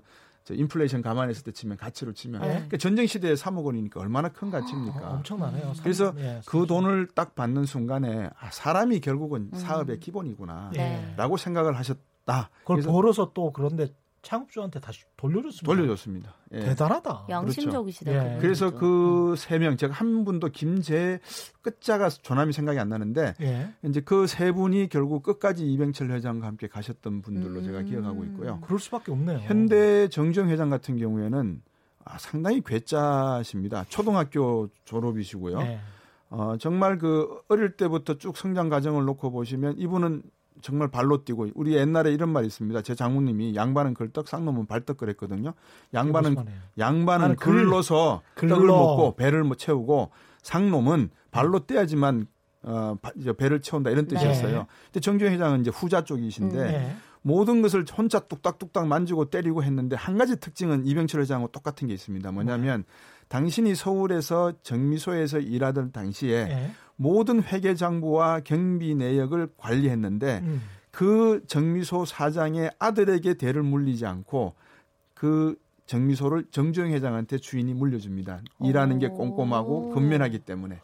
[0.53, 2.47] 인플레이션 감안했을 때 치면 가치로 치면 네.
[2.47, 4.99] 그러니까 전쟁 시대에 3억 원이니까 얼마나 큰 가치입니까?
[4.99, 5.73] 아, 엄청나네요.
[5.81, 9.57] 그래서 예, 그 돈을 딱 받는 순간에 아, 사람이 결국은 음.
[9.57, 10.71] 사업의 기본이구나라고
[11.37, 11.43] 네.
[11.43, 12.49] 생각을 하셨다.
[12.59, 13.87] 그걸 벌어서 또 그런데
[14.21, 15.65] 창업주한테 다시 돌려줬습니다.
[15.65, 16.35] 돌려줬습니다.
[16.53, 16.59] 예.
[16.59, 17.25] 대단하다.
[17.29, 18.11] 양심적이시다.
[18.11, 18.29] 그렇죠.
[18.29, 18.37] 예.
[18.39, 21.19] 그래서 그 세 명, 제가 한 분도 김재
[21.61, 23.73] 끝자가 조남이 생각이 안 나는데 예.
[23.83, 27.63] 이제 그 세 분이 결국 끝까지 이병철 회장과 함께 가셨던 분들로 음.
[27.63, 28.59] 제가 기억하고 있고요.
[28.61, 29.39] 그럴 수밖에 없네요.
[29.39, 31.61] 현대 정정 회장 같은 경우에는
[32.05, 33.85] 아, 상당히 괴짜십니다.
[33.89, 35.59] 초등학교 졸업이시고요.
[35.61, 35.79] 예.
[36.29, 40.23] 어, 정말 그 어릴 때부터 쭉 성장 과정을 놓고 보시면 이분은
[40.61, 42.81] 정말 발로 뛰고 우리 옛날에 이런 말이 있습니다.
[42.81, 45.53] 제 장모님이 양반은 걸떡, 쌍놈은 발떡 그랬거든요.
[45.93, 46.35] 양반은
[46.77, 48.55] 양반은 글러서 글러.
[48.55, 52.27] 떡을 먹고 배를 뭐 채우고 상놈은 발로 떼야지만
[52.63, 52.95] 어
[53.37, 54.15] 배를 채운다 이런 네.
[54.15, 54.59] 뜻이었어요.
[54.59, 54.65] 네.
[54.85, 56.95] 근데 정주영 회장은 이제 후자 쪽이신데 음, 네.
[57.23, 62.31] 모든 것을 혼자 뚝딱뚝딱 만지고 때리고 했는데 한 가지 특징은 이병철 회장하고 똑같은 게 있습니다.
[62.31, 62.93] 뭐냐면 네.
[63.29, 66.71] 당신이 서울에서 정미소에서 일하던 당시에 네.
[67.01, 70.61] 모든 회계 장부와 경비 내역을 관리했는데 음.
[70.91, 74.53] 그 정미소 사장의 아들에게 대를 물리지 않고
[75.15, 75.55] 그
[75.87, 78.41] 정미소를 정주영 회장한테 주인이 물려줍니다.
[78.61, 80.79] 일하는 게 꼼꼼하고 근면하기 때문에.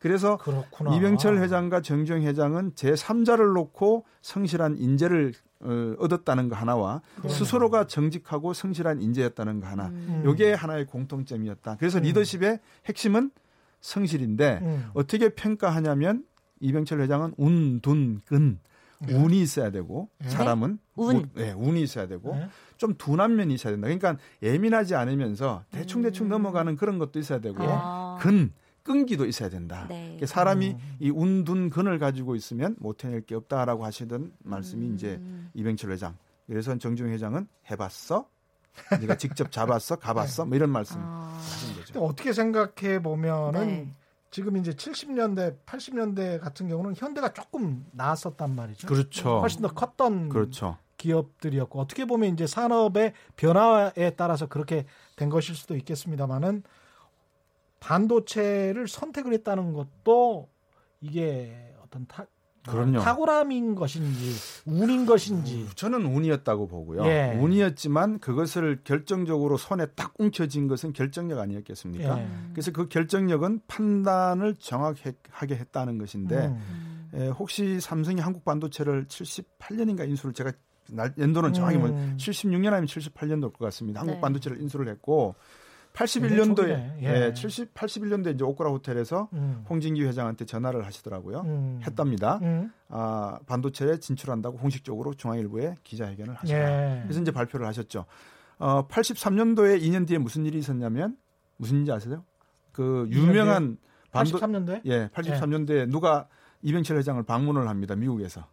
[0.00, 0.94] 그래서 그렇구나.
[0.94, 7.34] 이병철 회장과 정주영 회장은 제3자를 놓고 성실한 인재를 어, 얻었다는 거 하나와 그러네.
[7.34, 9.86] 스스로가 정직하고 성실한 인재였다는 거 하나.
[9.86, 10.22] 음.
[10.26, 11.76] 요게 하나의 공통점이었다.
[11.78, 12.02] 그래서 음.
[12.02, 13.30] 리더십의 핵심은
[13.84, 14.90] 성실인데 음.
[14.94, 16.24] 어떻게 평가하냐면
[16.60, 18.58] 이병철 회장은 운, 둔, 근
[19.06, 19.14] 네.
[19.14, 20.30] 운이 있어야 되고 네?
[20.30, 22.48] 사람은 운, 운 네, 운이 있어야 되고 네?
[22.78, 23.86] 좀 둔한 면이 있어야 된다.
[23.86, 26.28] 그러니까 예민하지 않으면서 대충 대충 음.
[26.30, 28.16] 넘어가는 그런 것도 있어야 되고 아.
[28.20, 29.86] 근 끈기도 있어야 된다.
[29.90, 30.18] 네.
[30.24, 30.96] 사람이 음.
[31.00, 34.94] 이 운둔 근을 가지고 있으면 못 해낼 게 없다라고 하시던 말씀이 음.
[34.94, 35.20] 이제
[35.52, 36.16] 이병철 회장.
[36.46, 38.28] 그래서 정중 회장은 해봤어?
[39.00, 39.96] 네가 직접 잡았어?
[39.96, 40.44] 가봤어?
[40.46, 41.38] 뭐 이런 말씀 아.
[41.38, 42.04] 하신 거죠.
[42.04, 43.94] 어떻게 생각해 보면은 네.
[44.30, 48.88] 지금 이제 70년대, 80년대 같은 경우는 현대가 조금 나았었단 말이죠.
[48.88, 49.40] 그렇죠.
[49.40, 50.76] 훨씬 더 컸던 그렇죠.
[50.96, 56.62] 기업들이었고 어떻게 보면 이제 산업의 변화에 따라서 그렇게 된 것일 수도 있겠습니다만은
[57.80, 60.48] 반도체를 선택을 했다는 것도
[61.00, 62.26] 이게 어떤 타,
[62.66, 63.00] 그럼요.
[63.00, 64.32] 탁월함인 것인지
[64.64, 67.04] 운인 것인지 저는 운이었다고 보고요.
[67.04, 67.36] 예.
[67.38, 72.20] 운이었지만 그것을 결정적으로 손에 딱 웅켜진 것은 결정력 아니었겠습니까?
[72.20, 72.28] 예.
[72.52, 77.10] 그래서 그 결정력은 판단을 정확하게 했다는 것인데 음.
[77.14, 80.52] 에, 예, 혹시 삼성이 한국 반도체를 78년인가 인수를 제가
[81.18, 82.16] 연도는 정확히 뭐 음.
[82.18, 84.00] 76년 아니면 78년도일 것 같습니다.
[84.00, 84.20] 한국 네.
[84.20, 85.34] 반도체를 인수를 했고
[85.94, 87.26] 81년도에 예.
[87.26, 89.64] 예, 70 81년도에 이제 오크라 호텔에서 음.
[89.70, 91.40] 홍진기 회장한테 전화를 하시더라고요.
[91.42, 91.80] 음.
[91.86, 92.40] 했답니다.
[92.42, 92.72] 음.
[92.88, 96.96] 아, 반도체에 진출한다고 공식적으로 중앙일보에 기자회견을 하셨다.
[96.98, 97.02] 예.
[97.04, 98.06] 그래서 이제 발표를 하셨죠.
[98.58, 101.16] 어, 83년도에 2년 뒤에 무슨 일이 있었냐면
[101.56, 102.24] 무슨 일인지 아세요?
[102.72, 103.78] 그 유명한
[104.10, 104.80] 반도 83년도에?
[104.86, 105.86] 예, 83년도에 예.
[105.86, 106.26] 누가
[106.62, 107.94] 이병철 회장을 방문을 합니다.
[107.94, 108.46] 미국에서.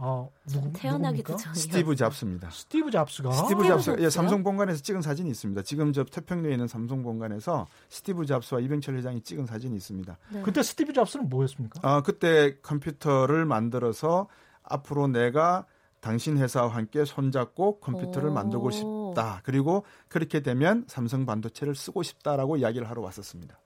[0.00, 2.50] 아, 누구, 태어나기도 전 스티브 잡스입니다.
[2.50, 5.62] 스티브 잡스가 스티브 잡스 예, 삼성 본관에서 찍은 사진이 있습니다.
[5.62, 10.16] 지금 저 태평로에 있는 삼성 본관에서 스티브 잡스와 이병철 회장이 찍은 사진이 있습니다.
[10.30, 10.42] 네.
[10.42, 11.80] 그때 스티브 잡스는 뭐였습니까?
[11.82, 14.28] 아, 그때 컴퓨터를 만들어서
[14.62, 15.66] 앞으로 내가
[16.00, 18.32] 당신 회사와 함께 손잡고 컴퓨터를 오.
[18.32, 19.40] 만들고 싶다.
[19.42, 23.58] 그리고 그렇게 되면 삼성 반도체를 쓰고 싶다라고 이야기를 하러 왔었습니다.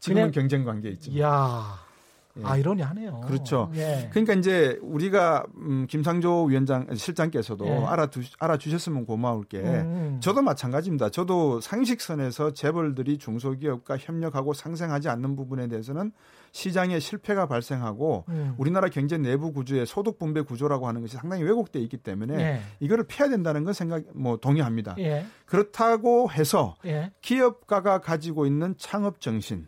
[0.00, 1.20] 지금은 그냥, 경쟁 관계에 있지만.
[1.20, 1.93] 야.
[2.36, 2.42] 예.
[2.44, 3.20] 아이러니하네요.
[3.20, 3.70] 그렇죠.
[3.74, 4.08] 예.
[4.10, 7.70] 그러니까 이제 우리가 음, 김상조 위원장 실장께서도 예.
[7.70, 10.18] 알아두 알아주셨으면 고마울 게 음.
[10.20, 11.10] 저도 마찬가지입니다.
[11.10, 16.12] 저도 상식선에서 재벌들이 중소기업과 협력하고 상생하지 않는 부분에 대해서는
[16.50, 18.54] 시장에 실패가 발생하고 음.
[18.58, 22.60] 우리나라 경제 내부 구조의 소득 분배 구조라고 하는 것이 상당히 왜곡돼 있기 때문에 예.
[22.80, 24.96] 이거를 피해야 된다는 건 생각 뭐 동의합니다.
[24.98, 25.24] 예.
[25.46, 27.12] 그렇다고 해서 예.
[27.20, 29.66] 기업가가 가지고 있는 창업 정신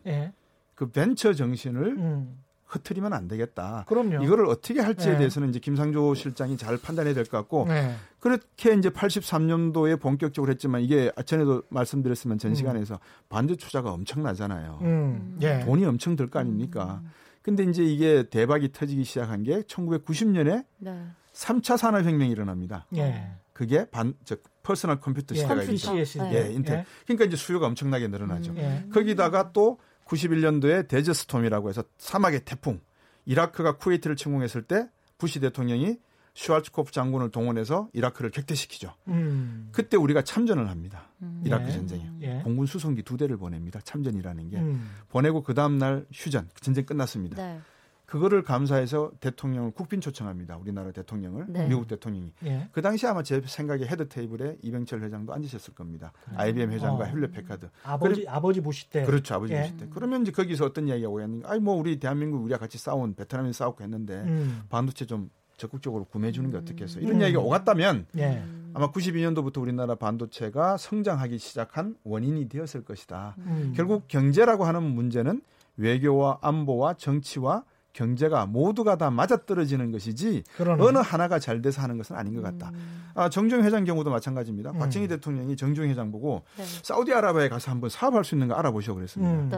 [0.74, 2.38] 그 벤처 정신을 음.
[2.66, 3.84] 흐트리면 안 되겠다.
[3.88, 4.24] 그럼요.
[4.24, 5.18] 이거를 어떻게 할지에 네.
[5.18, 7.94] 대해서는 이제 김상조 실장이 잘 판단해야 될 것 같고 네.
[8.20, 12.54] 그렇게 이제 83년도에 본격적으로 했지만 이게 전에도 말씀드렸으면 전 음.
[12.54, 12.98] 시간에서 음.
[13.28, 14.78] 반도체 투자가 엄청나잖아요.
[14.82, 15.38] 음.
[15.42, 15.60] 예.
[15.60, 17.00] 돈이 엄청 들 거 아닙니까?
[17.04, 17.10] 음.
[17.42, 21.06] 근데 이제 이게 대박이 터지기 시작한 게 1990년에 네.
[21.32, 22.86] 3차 산업혁명이 일어납니다.
[22.96, 23.30] 예.
[23.52, 25.38] 그게 반, 즉, 퍼스널 컴퓨터 예.
[25.38, 25.96] 시대가 있죠.
[25.96, 26.78] 예, 인텔.
[26.78, 26.84] 예.
[27.06, 28.50] 그러니까 이제 수요가 엄청나게 늘어나죠.
[28.52, 28.56] 음.
[28.58, 28.84] 예.
[28.92, 32.80] 거기다가 또 91년도에 Desert Storm이라고 해서 사막의 태풍
[33.24, 34.88] 이라크가 쿠웨이트를 침공했을 때
[35.18, 35.98] 부시 대통령이
[36.34, 38.92] 슈왈츠코프 장군을 동원해서 이라크를 격퇴시키죠.
[39.08, 39.70] 음.
[39.72, 41.08] 그때 우리가 참전을 합니다.
[41.22, 41.42] 음.
[41.44, 41.72] 이라크 예.
[41.72, 42.40] 전쟁에 예.
[42.44, 43.80] 공군 수송기 두 대를 보냅니다.
[43.82, 44.90] 참전이라는 게 음.
[45.08, 47.36] 보내고 그 다음 날 휴전 전쟁 끝났습니다.
[47.36, 47.60] 네.
[48.06, 50.56] 그거를 감사해서 대통령을 국빈 초청합니다.
[50.56, 51.66] 우리나라 대통령을 네.
[51.66, 52.32] 미국 대통령이.
[52.44, 52.68] 예.
[52.72, 56.12] 그 당시 아마 제 생각에 head table에 이병철 회장도 앉으셨을 겁니다.
[56.30, 56.34] 음.
[56.38, 57.06] IBM 회장과 어.
[57.06, 57.68] Hewlett Packard.
[57.82, 59.04] 아버지 그래, 아버지 부시 때.
[59.04, 59.34] 그렇죠.
[59.34, 59.62] 아버지 예.
[59.62, 59.88] 부시 때.
[59.90, 61.50] 그러면 이제 거기서 어떤 이야기가 오겠는가?
[61.50, 64.62] 아니 뭐 우리 대한민국 우리가 같이 싸운 베트남에 싸우고 했는데 음.
[64.68, 67.00] 반도체 좀 적극적으로 구매해 주는 게 어떻겠어?
[67.00, 67.20] 이런 음.
[67.22, 68.42] 이야기가 오갔다면 예.
[68.72, 73.34] 아마 92년도부터 우리나라 반도체가 성장하기 시작한 원인이 되었을 것이다.
[73.38, 73.72] 음.
[73.74, 75.40] 결국 경제라고 하는 문제는
[75.76, 77.64] 외교와 안보와 정치와
[77.96, 80.82] 경제가 모두가 다 맞아떨어지는 것이지 그러네.
[80.84, 82.70] 어느 하나가 잘 돼서 하는 것은 아닌 것 같다.
[82.74, 83.06] 음.
[83.14, 84.72] 아, 정종 회장 경우도 마찬가지입니다.
[84.72, 84.78] 음.
[84.78, 86.64] 박정희 대통령이 정종 회장 보고 네.
[86.82, 89.32] 사우디아라비아에 가서 한번 사업할 수 있는 거 알아보시오 그랬습니다.
[89.32, 89.48] 음.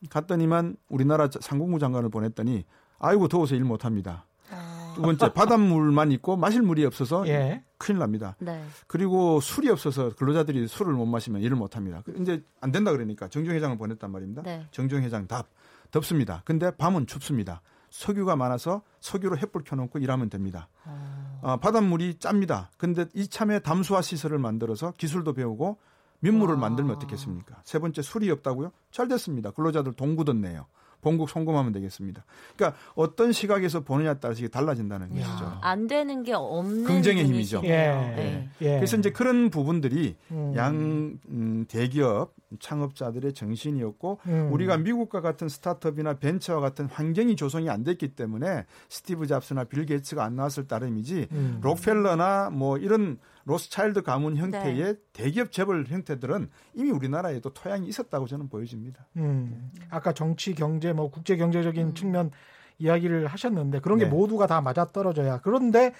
[0.00, 0.08] 네.
[0.10, 2.66] 갔더니만 우리나라 상공부 장관을 보냈더니
[2.98, 4.26] 아이고 더워서 일 못합니다.
[4.50, 4.92] 아.
[4.94, 7.64] 두 번째 바닷물만 있고 마실 물이 없어서 예.
[7.78, 8.36] 큰일 납니다.
[8.40, 8.62] 네.
[8.86, 12.02] 그리고 술이 없어서 근로자들이 술을 못 마시면 일을 못 합니다.
[12.20, 14.42] 이제 안 된다 그러니까 정종 회장을 보냈단 말입니다.
[14.42, 14.66] 네.
[14.70, 15.48] 정종 회장 답
[15.94, 16.42] 덥습니다.
[16.44, 17.62] 근데 밤은 춥습니다.
[17.90, 20.68] 석유가 많아서 석유로 햇불 켜놓고 일하면 됩니다.
[20.84, 21.38] 아.
[21.42, 22.70] 어, 바닷물이 짭니다.
[22.76, 25.78] 근데 이참에 담수화 시설을 만들어서 기술도 배우고
[26.18, 26.60] 민물을 와.
[26.60, 27.62] 만들면 어떻겠습니까?
[27.64, 28.72] 세 번째 술이 없다고요?
[28.90, 29.52] 잘 됐습니다.
[29.52, 30.66] 근로자들 돈 굳었네요.
[31.04, 32.24] 본국 송금하면 되겠습니다.
[32.56, 35.26] 그러니까 어떤 시각에서 보느냐에 따라서 이게 달라진다는 야.
[35.26, 35.58] 것이죠.
[35.60, 37.60] 안 되는 게 없는 긍정의 힘이죠.
[37.64, 37.68] 예.
[37.68, 38.48] 네.
[38.62, 38.76] 예.
[38.76, 40.54] 그래서 이제 그런 부분들이 음.
[40.56, 44.52] 양 음, 대기업 창업자들의 정신이었고 음.
[44.52, 50.24] 우리가 미국과 같은 스타트업이나 벤처와 같은 환경이 조성이 안 됐기 때문에 스티브 잡스나 빌 게이츠가
[50.24, 51.58] 안 나왔을 따름이지 음.
[51.62, 54.94] 록펠러나 뭐 이런 로스차일드 가문 형태의 네.
[55.12, 59.06] 대기업 재벌 형태들은 이미 우리나라에도 토양이 있었다고 저는 보여집니다.
[59.16, 59.70] 음.
[59.90, 61.94] 아까 정치, 경제, 뭐 국제 경제적인 음.
[61.94, 62.30] 측면
[62.78, 64.10] 이야기를 하셨는데 그런 게 네.
[64.10, 65.40] 모두가 다 맞아 떨어져야.
[65.42, 65.92] 그런데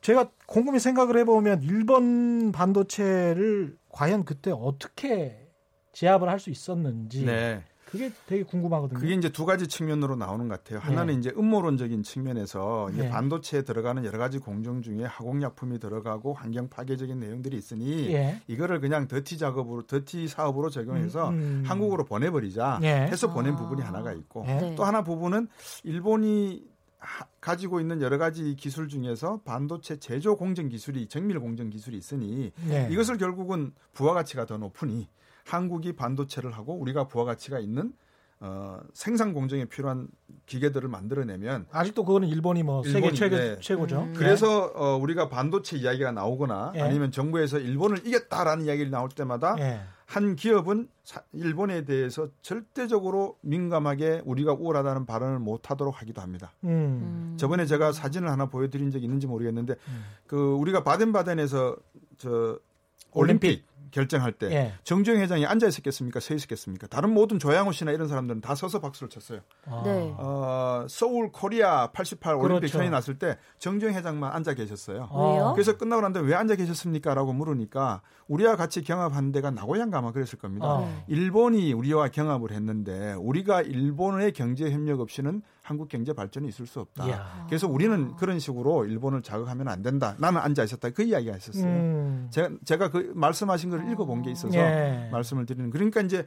[0.00, 5.48] 제가 곰곰이 생각을 해보면 일본 반도체를 과연 그때 어떻게
[5.92, 7.62] 제압을 할 수 있었는지 네.
[7.94, 8.98] 그게 되게 궁금하거든요.
[8.98, 10.80] 그게 이제 두 가지 측면으로 나오는 것 같아요.
[10.80, 11.20] 하나는 네.
[11.20, 13.08] 이제 음모론적인 측면에서 네.
[13.08, 18.40] 반도체에 들어가는 여러 가지 공정 중에 화공약품이 들어가고 환경 파괴적인 내용들이 있으니 네.
[18.48, 21.62] 이거를 그냥 더티 작업으로 더티 사업으로 적용해서 음, 음.
[21.64, 23.06] 한국으로 보내버리자 네.
[23.06, 23.56] 해서 보낸 아.
[23.56, 24.74] 부분이 하나가 있고 네.
[24.76, 25.46] 또 하나 부분은
[25.84, 26.64] 일본이
[27.40, 32.88] 가지고 있는 여러 가지 기술 중에서 반도체 제조 공정 기술이 정밀 공정 기술이 있으니 네.
[32.90, 35.08] 이것을 결국은 부가가치가 더 높으니
[35.44, 37.92] 한국이 반도체를 하고 우리가 부가가치가 있는
[38.40, 40.08] 어, 생산 공정에 필요한
[40.46, 43.56] 기계들을 만들어내면 아직도 그거는 일본이 뭐 세계 최고, 네.
[43.60, 44.02] 최고죠.
[44.02, 44.14] 음.
[44.14, 46.80] 그래서 어, 우리가 반도체 이야기가 나오거나 예.
[46.80, 49.80] 아니면 정부에서 일본을 이겼다라는 이야기를 나올 때마다 예.
[50.04, 50.88] 한 기업은
[51.32, 56.52] 일본에 대해서 절대적으로 민감하게 우리가 우월하다는 발언을 못 하도록 하기도 합니다.
[56.64, 56.68] 음.
[56.68, 57.36] 음.
[57.38, 60.04] 저번에 제가 사진을 하나 보여드린 적이 있는지 모르겠는데 음.
[60.26, 61.76] 그 우리가 바덴바덴에서
[62.18, 62.58] 저
[63.12, 63.64] 올림픽, 올림픽.
[63.94, 64.72] 결정할 때 예.
[64.82, 66.18] 정주영 회장이 앉아 있었겠습니까?
[66.18, 66.88] 서 있었겠습니까?
[66.88, 69.40] 다른 모든 조양호 씨나 이런 사람들은 다 서서 박수를 쳤어요.
[69.66, 69.82] 아.
[69.84, 70.12] 네.
[70.18, 72.78] 어, 서울 코리아 88 올림픽 그렇죠.
[72.80, 75.08] 현이 났을 때 정주영 회장만 앉아 계셨어요.
[75.12, 75.16] 아.
[75.16, 75.52] 왜요?
[75.54, 80.66] 그래서 끝나고 난데 왜 앉아 계셨습니까?라고 물으니까 우리와 같이 경합한 데가 나고야인가 아마 그랬을 겁니다.
[80.66, 81.04] 아.
[81.06, 87.06] 일본이 우리와 경합을 했는데 우리가 일본의 경제 협력 없이는 한국 경제 발전이 있을 수 없다.
[87.08, 87.46] 이야.
[87.48, 90.14] 그래서 우리는 그런 식으로 일본을 자극하면 안 된다.
[90.18, 90.90] 나는 앉아 있었다.
[90.90, 91.64] 그 이야기가 있었어요.
[91.64, 92.28] 음.
[92.30, 95.08] 제가, 제가 그 말씀하신 걸 읽어본 게 있어서 예.
[95.10, 95.70] 말씀을 드리는.
[95.70, 96.26] 그러니까 이제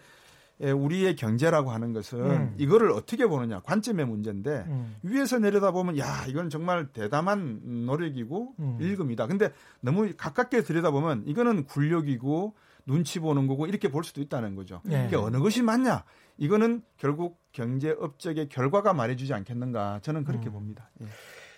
[0.62, 2.56] 예, 우리의 경제라고 하는 것은 음.
[2.58, 4.96] 이거를 어떻게 보느냐 관점의 문제인데 음.
[5.04, 8.78] 위에서 내려다 보면 야 이건 정말 대담한 노력이고 음.
[8.82, 9.28] 일금이다.
[9.28, 12.56] 근데 너무 가깝게 들여다 보면 이거는 굴욕이고
[12.88, 14.82] 눈치 보는 거고 이렇게 볼 수도 있다는 거죠.
[14.84, 15.06] 네.
[15.08, 16.04] 이게 어느 것이 맞냐?
[16.38, 20.54] 이거는 결국 경제 업적의 결과가 말해주지 않겠는가 저는 그렇게 음.
[20.54, 20.90] 봅니다.
[21.02, 21.06] 예.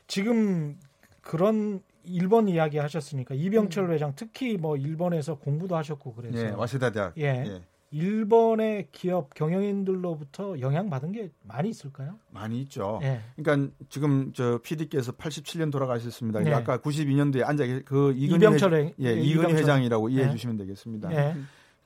[0.07, 0.77] 지금
[1.21, 3.91] 그런 일본 이야기 하셨으니까 이병철 음.
[3.91, 7.23] 회장 특히 뭐 일본에서 공부도 하셨고 그래서 예, 와세다 대학 예.
[7.23, 7.61] 예.
[7.91, 12.19] 일본의 기업 경영인들로부터 영향받은 게 많이 있을까요?
[12.29, 12.99] 많이 있죠.
[13.01, 13.19] 네.
[13.35, 16.41] 그러니까 지금 저 PD께서 87년 돌아가셨습니다.
[16.41, 16.53] 네.
[16.53, 20.31] 아까 92년도에 앉아 그 이근희 회, 예, 예, 이근희 회장이라고 이해해 네.
[20.33, 21.09] 주시면 되겠습니다.
[21.09, 21.35] 네.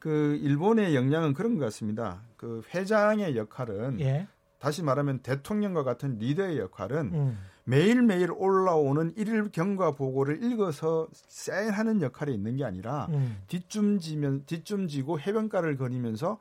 [0.03, 2.23] 그 일본의 역량은 그런 것 같습니다.
[2.35, 4.27] 그 회장의 역할은 예.
[4.59, 7.37] 다시 말하면 대통령과 같은 리더의 역할은 음.
[7.63, 13.37] 매일매일 올라오는 일일 경과 보고를 읽어서 사인하는 역할이 있는 게 아니라 음.
[13.47, 16.37] 뒷줌 지면 뒷줌 지고 해변가를 거니면서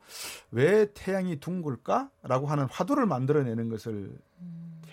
[0.51, 4.11] 왜 태양이 둥글까라고 하는 화두를 만들어내는 것을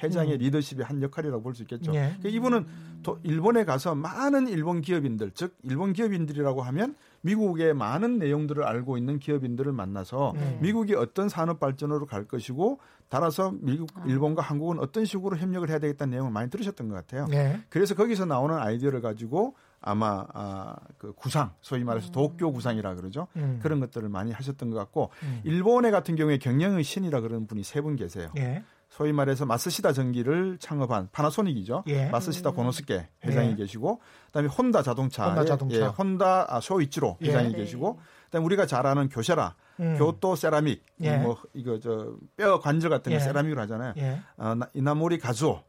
[0.02, 0.38] 회장의 음.
[0.38, 1.92] 리더십의 한 역할이라고 볼 수 있겠죠.
[1.94, 2.14] 예.
[2.18, 2.66] 그러니까 이분은
[3.02, 9.18] 또 일본에 가서 많은 일본 기업인들, 즉 일본 기업인들이라고 하면 미국의 많은 내용들을 알고 있는
[9.18, 10.58] 기업인들을 만나서 네.
[10.62, 14.04] 미국이 어떤 산업 발전으로 갈 것이고 따라서 미국, 아.
[14.06, 17.26] 일본과 한국은 어떤 식으로 협력을 해야 되겠다는 내용을 많이 들으셨던 것 같아요.
[17.26, 17.60] 네.
[17.68, 22.12] 그래서 거기서 나오는 아이디어를 가지고 아마 아, 그 구상, 소위 말해서 음.
[22.12, 23.28] 도쿄 구상이라 그러죠.
[23.36, 23.58] 음.
[23.62, 25.40] 그런 것들을 많이 하셨던 것 같고 음.
[25.44, 28.30] 일본의 같은 경우에 경영의 신이라 그러는 분이 세 분 계세요.
[28.34, 28.62] 네.
[28.90, 31.84] 소위 말해서 마스시다 전기를 창업한 파나소닉이죠.
[31.86, 32.06] 예.
[32.10, 33.54] 마스시다 고노스케 회장이 예.
[33.54, 37.28] 계시고 그다음에 혼다 자동차, 혼다 자동차, 예, 혼다 아, 쇼이치로 예.
[37.28, 37.56] 회장이 예.
[37.56, 39.96] 계시고 그다음에 우리가 잘 아는 교셔라, 음.
[39.96, 41.16] 교토 세라믹, 예.
[41.18, 43.20] 뭐 이거 저 뼈 관절 같은 거 예.
[43.20, 43.94] 세라믹으로 하잖아요.
[44.36, 45.62] 어, 이나모리 가즈오,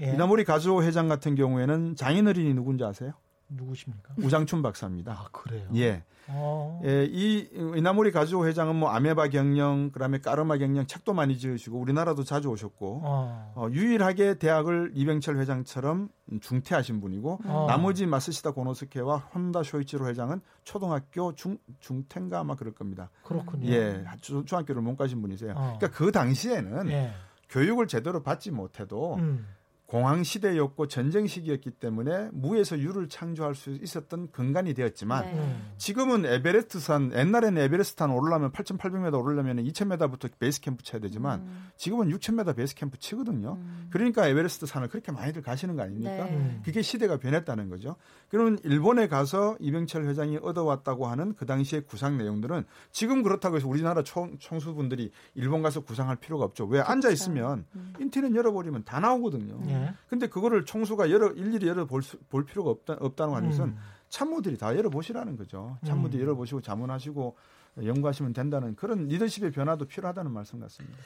[0.00, 3.12] 이나모리 가즈오 회장 같은 경우에는 장인어른이 누군지 아세요?
[3.56, 4.14] 누구십니까?
[4.18, 5.12] 우장춘 박사입니다.
[5.12, 5.68] 아 그래요?
[5.74, 6.02] 예.
[6.28, 6.80] 어.
[6.84, 12.24] 예, 이 이나모리 가즈오 회장은 뭐 아메바 경영, 그다음에 까르마 경영 책도 많이 지으시고 우리나라도
[12.24, 13.52] 자주 오셨고 어.
[13.56, 16.08] 어, 유일하게 대학을 이병철 회장처럼
[16.40, 17.66] 중퇴하신 분이고 어.
[17.68, 23.10] 나머지 마스시다 고노스케와 혼다 쇼이치로 회장은 초등학교 중 중퇴인가 아마 그럴 겁니다.
[23.24, 23.68] 그렇군요.
[23.68, 25.52] 예, 중, 중학교를 못 가신 분이세요.
[25.52, 25.76] 어.
[25.78, 27.12] 그러니까 그 당시에는 예.
[27.48, 29.46] 교육을 제대로 받지 못해도 음.
[29.92, 35.32] 공황 시대였고 전쟁 시기였기 때문에 무에서 유를 창조할 수 있었던 근간이 되었지만 네.
[35.34, 35.72] 음.
[35.76, 41.68] 지금은 에베레스트산 옛날에는 에베레스트산 오르려면 8,800m 오르려면 2,000m부터 베이스 캠프 쳐야 되지만 음.
[41.76, 43.58] 지금은 6,000m 베이스 캠프 치거든요.
[43.60, 43.88] 음.
[43.90, 46.24] 그러니까 에베레스트 산을 그렇게 많이들 가시는 거 아닙니까?
[46.24, 46.36] 네.
[46.36, 46.62] 음.
[46.64, 47.96] 그게 시대가 변했다는 거죠.
[48.30, 54.02] 그러면 일본에 가서 이병철 회장이 얻어왔다고 하는 그 당시의 구상 내용들은 지금 그렇다고 해서 우리나라
[54.02, 56.64] 총, 총수분들이 일본 가서 구상할 필요가 없죠.
[56.64, 56.90] 왜 그렇죠.
[56.90, 57.92] 앉아 있으면 음.
[58.00, 59.60] 인터넷 열어버리면 다 나오거든요.
[59.66, 59.81] 네.
[59.82, 59.94] 예.
[60.08, 63.78] 근데 그거를 총수가 열어 일일이 열어 볼, 수, 볼 필요가 없다, 없다는 것은 음.
[64.08, 65.78] 참모들이 다 열어 보시라는 거죠.
[65.84, 66.26] 참모들이 음.
[66.26, 67.36] 열어 보시고 자문하시고
[67.82, 70.98] 연구하시면 된다는 그런 리더십의 변화도 필요하다는 말씀 같습니다.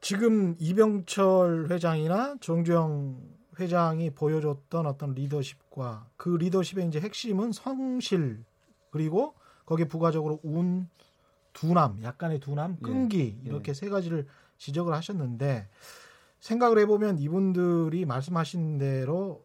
[0.00, 8.44] 지금 이병철 회장이나 정주영 회장이 보여줬던 어떤 리더십과 그 리더십의 이제 핵심은 성실
[8.90, 9.34] 그리고
[9.66, 10.88] 거기에 부가적으로 운,
[11.52, 13.48] 두남, 약간의 두남, 끈기 예.
[13.48, 13.74] 이렇게 예.
[13.74, 14.26] 세 가지를
[14.58, 15.68] 지적을 하셨는데
[16.40, 19.44] 생각을 해보면 이분들이 말씀하신 대로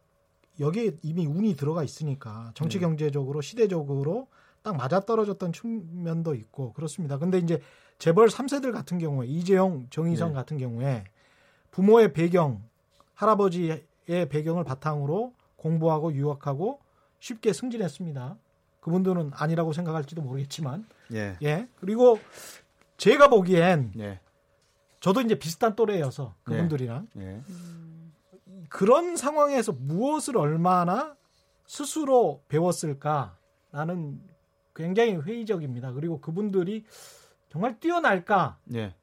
[0.60, 2.86] 여기에 이미 운이 들어가 있으니까 정치 네.
[2.86, 4.28] 경제적으로 시대적으로
[4.62, 7.18] 딱 맞아떨어졌던 측면도 있고 그렇습니다.
[7.18, 7.60] 근데 이제
[7.98, 10.34] 재벌 3세들 같은 경우에 이재용, 정의선 네.
[10.36, 11.06] 같은 경우에
[11.72, 12.64] 부모의 배경,
[13.16, 13.86] 할아버지의
[14.30, 16.80] 배경을 바탕으로 공부하고 유학하고
[17.20, 18.38] 쉽게 승진했습니다.
[18.82, 21.38] 그분들은 아니라고 생각할지도 모르겠지만 예.
[21.42, 21.68] 예.
[21.80, 22.20] 그리고
[22.98, 24.20] 제가 보기엔 예.
[25.04, 27.26] 저도 이제 비슷한 또래여서 그분들이랑 네.
[27.26, 28.64] 네.
[28.70, 31.18] 그런 상황에서 무엇을 얼마나
[31.66, 34.22] 스스로 배웠을까라는
[34.74, 35.92] 굉장히 회의적입니다.
[35.92, 36.86] 그리고 그분들이
[37.50, 38.60] 정말 뛰어날까?
[38.64, 38.96] 네.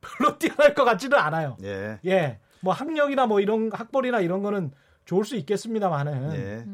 [0.00, 1.58] 별로 뛰어날 것 같지는 않아요.
[1.62, 2.00] 예.
[2.06, 2.38] 예.
[2.62, 4.72] 뭐 학력이나 뭐 이런 학벌이나 이런 거는
[5.04, 6.66] 좋을 수 있겠습니다만은 예.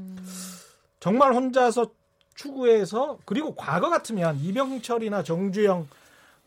[1.01, 1.91] 정말 혼자서
[2.37, 5.89] 추구해서 그리고 과거 같으면 이병철이나 정주영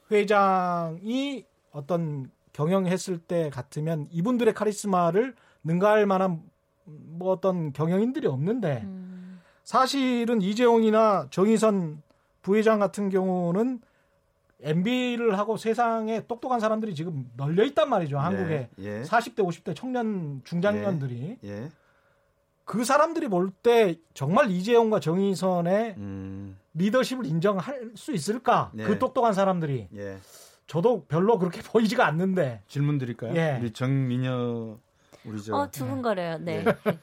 [0.09, 6.41] 회장이 어떤 경영했을 때 같으면 이분들의 카리스마를 능가할 만한
[6.85, 9.41] 뭐 어떤 경영인들이 없는데 음.
[9.63, 12.01] 사실은 이재용이나 정의선
[12.41, 13.81] 부회장 같은 경우는
[14.61, 18.17] MB를 하고 세상에 똑똑한 사람들이 지금 널려 있단 말이죠.
[18.17, 19.01] 한국에 예, 예.
[19.03, 21.69] 40대 50대 청년 중장년들이 예, 예.
[22.65, 26.57] 그 사람들이 볼 때 정말 이재용과 정의선의 음.
[26.73, 28.71] 리더십을 인정할 수 있을까?
[28.73, 28.83] 네.
[28.85, 30.17] 그 똑똑한 사람들이 예.
[30.67, 32.61] 저도 별로 그렇게 보이지가 않는데.
[32.67, 33.33] 질문 드릴까요?
[33.35, 33.57] 예.
[33.59, 34.77] 우리 정민여
[35.25, 36.37] 우리 저 어, 두근거려요.
[36.39, 36.63] 네.
[36.63, 36.73] 네.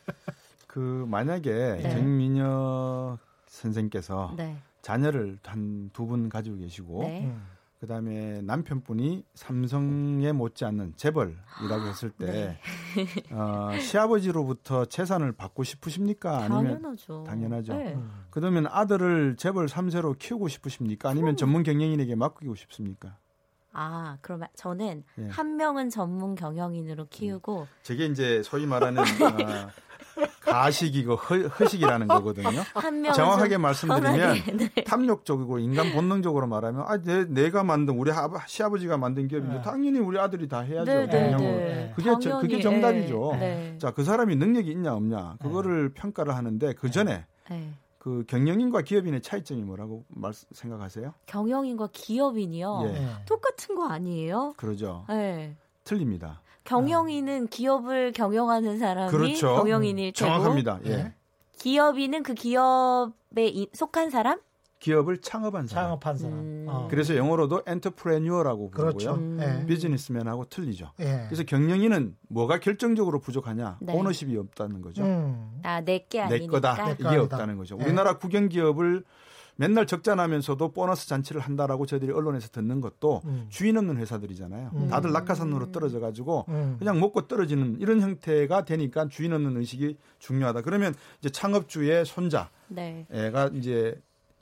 [0.67, 1.51] 그 만약에
[1.83, 1.91] 네.
[1.91, 4.57] 정민여 선생께서 네.
[4.83, 7.25] 자녀를 한 두 분 가지고 계시고 네.
[7.25, 7.43] 음.
[7.81, 12.59] 그다음에 남편분이 삼성에 못지않는 재벌이라고 했을 때
[12.97, 13.35] 네.
[13.35, 16.39] 어, 시아버지로부터 재산을 받고 싶으십니까?
[16.45, 17.25] 아니면 당연하죠.
[17.27, 17.75] 당연하죠.
[17.75, 17.99] 네.
[18.31, 21.11] 그러면 아들을 재벌 3세로 키우고 싶으십니까?
[21.11, 23.17] 아니면 전문 경영인에게 맡기고 싶습니까?
[23.75, 25.29] 아, 그러면 저는 예.
[25.29, 27.67] 한 명은 전문 경영인으로 키우고 음.
[27.83, 29.05] 저게 이제 소위 말하는 어,
[30.41, 32.63] 가식이고 허, 식이라는 거거든요.
[33.15, 34.85] 정확하게 말씀드리면 네.
[34.85, 39.63] 탐욕적이고 인간 본능적으로 말하면 아, 내, 내가 만든 우리 아, 시아버지가 만든 기업인데 네.
[39.63, 40.85] 당연히 우리 아들이 다 해야죠.
[40.85, 41.37] 네, 네.
[41.37, 41.93] 네.
[41.97, 43.37] 그게 저, 그게 정답이죠.
[43.41, 43.77] 네.
[43.81, 47.27] 자, 그 사람이 능력이 있냐 없냐 그거를 평가를 하는데 그 전에
[48.05, 51.15] 그 경영인과 기업인의 차이점이 뭐라고 말, 생각하세요?
[51.25, 52.83] 경영인과 기업인이요?
[52.85, 53.25] 예.
[53.25, 54.53] 똑같은 거 아니에요?
[54.59, 55.07] 그러죠.
[55.09, 55.57] 네.
[55.85, 56.43] 틀립니다.
[56.65, 57.49] 경영인은 음.
[57.49, 59.57] 기업을 경영하는 사람이 그렇죠.
[59.57, 60.81] 경영인일 테고 정확합니다.
[60.85, 61.15] 예.
[61.57, 64.39] 기업인은 그 기업에 속한 사람?
[64.85, 65.85] 기업을 창업한 사람.
[65.85, 66.39] 창업한 사람.
[66.39, 66.67] 음.
[66.69, 66.89] 어.
[66.91, 68.93] 그래서 영어로도 엔터프레뉴어라고 부르고요.
[68.93, 69.15] 그렇죠.
[69.15, 69.65] 음.
[69.67, 70.93] 비즈니스맨하고 틀리죠.
[71.01, 71.25] 예.
[71.27, 73.79] 그래서 경영인은 뭐가 결정적으로 부족하냐?
[73.81, 73.95] 네.
[73.95, 75.03] 오너십이 없다는 거죠.
[75.03, 75.61] 음.
[75.63, 76.45] 아, 내게 아니니까.
[76.45, 76.93] 내 거다.
[76.93, 77.23] 이게 아니다.
[77.23, 77.79] 없다는 거죠.
[77.81, 77.85] 예.
[77.85, 79.05] 우리나라 국영 기업을
[79.57, 83.47] 맨날 적자 나면서도 보너스 잔치를 한다라고 저희들이 언론에서 듣는 것도 음.
[83.49, 84.71] 주인 없는 회사들이잖아요.
[84.75, 84.89] 음.
[84.89, 86.77] 다들 낙하산으로 떨어져 가지고 음.
[86.79, 90.61] 그냥 먹고 떨어지는 이런 형태가 되니까 주인 없는 의식이 중요하다.
[90.61, 93.07] 그러면 이제 창업주의 손자가 네.
[93.55, 93.95] 이제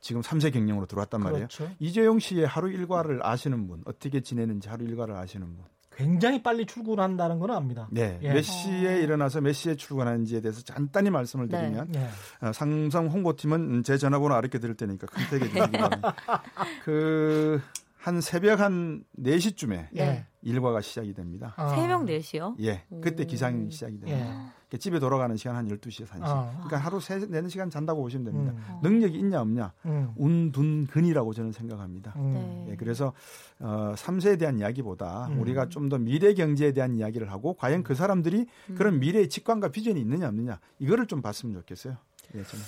[0.02, 1.46] 지금 3세 경영으로 들어왔단 말이에요.
[1.46, 1.70] 그렇죠.
[1.78, 5.64] 이재용 씨의 하루 일과를 아시는 분, 어떻게 지내는지 하루 일과를 아시는 분.
[5.94, 7.86] 굉장히 빨리 출근한다는 건 압니다.
[7.90, 8.18] 네.
[8.22, 8.32] 예.
[8.32, 11.60] 몇 시에 일어나서 몇 시에 출근하는지에 대해서 간단히 말씀을 네.
[11.60, 12.08] 드리면 네.
[12.42, 12.52] 네.
[12.52, 16.14] 삼성 홍보팀은 제 전화번호 아르게 드릴 테니까 컨택해 주시기 바랍니다.
[16.84, 17.60] 그
[18.02, 20.26] 한 새벽 한 4시쯤에 네.
[20.42, 21.54] 일과가 시작이 됩니다.
[21.56, 21.68] 아.
[21.68, 22.56] 새벽 4시요?
[22.60, 22.82] 예.
[23.00, 24.52] 그때 기상이 시작이 됩니다.
[24.72, 24.78] 예.
[24.78, 26.22] 집에 돌아가는 시간 한 12시에서 1시.
[26.24, 26.50] 어.
[26.54, 28.52] 그러니까 하루 3, 4시간 잔다고 보시면 됩니다.
[28.56, 28.79] 음.
[28.83, 29.72] 능력이 있냐 없냐.
[29.85, 30.12] 음.
[30.16, 32.14] 운둔근이라고 저는 생각합니다.
[32.16, 32.64] 음.
[32.66, 32.72] 네.
[32.72, 33.12] 예, 그래서
[33.60, 35.40] 어, 3세에 대한 이야기보다 음.
[35.40, 38.74] 우리가 좀 더 미래 경제에 대한 이야기를 하고 과연 그 사람들이 음.
[38.74, 41.98] 그런 미래의 직관과 비전이 있느냐 없느냐 이거를 좀 봤으면 좋겠어요.
[42.35, 42.64] 예, 저는.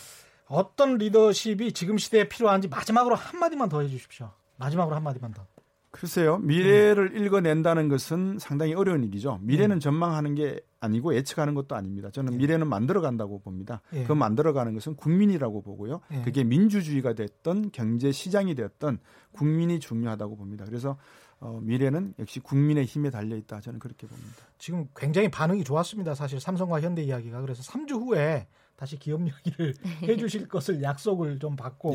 [0.46, 4.30] 어떤 리더십이 지금 시대에 필요한지 마지막으로 한마디만 더 해주십시오.
[4.57, 5.46] 마지막으로 한마디만 더.
[5.94, 6.38] 글쎄요.
[6.38, 7.24] 미래를 음.
[7.24, 9.38] 읽어낸다는 것은 상당히 어려운 일이죠.
[9.42, 12.11] 미래는 전망하는 게 아니고 예측하는 것도 아닙니다.
[12.11, 12.36] 저는 예.
[12.36, 13.80] 미래는 만들어간다고 봅니다.
[13.92, 14.02] 예.
[14.02, 16.00] 그 만들어가는 것은 국민이라고 보고요.
[16.12, 16.22] 예.
[16.22, 18.98] 그게 민주주의가 됐던 경제 시장이 되었던
[19.30, 20.64] 국민이 중요하다고 봅니다.
[20.64, 20.98] 그래서
[21.38, 23.61] 어, 미래는 역시 국민의 힘에 달려 있다.
[23.61, 24.34] 저는 그렇게 봅니다.
[24.59, 26.16] 지금 굉장히 반응이 좋았습니다.
[26.16, 31.94] 사실 삼성과 현대 이야기가 그래서 3주 후에 다시 기업 이야기를 해주실 것을 약속을 좀 받고.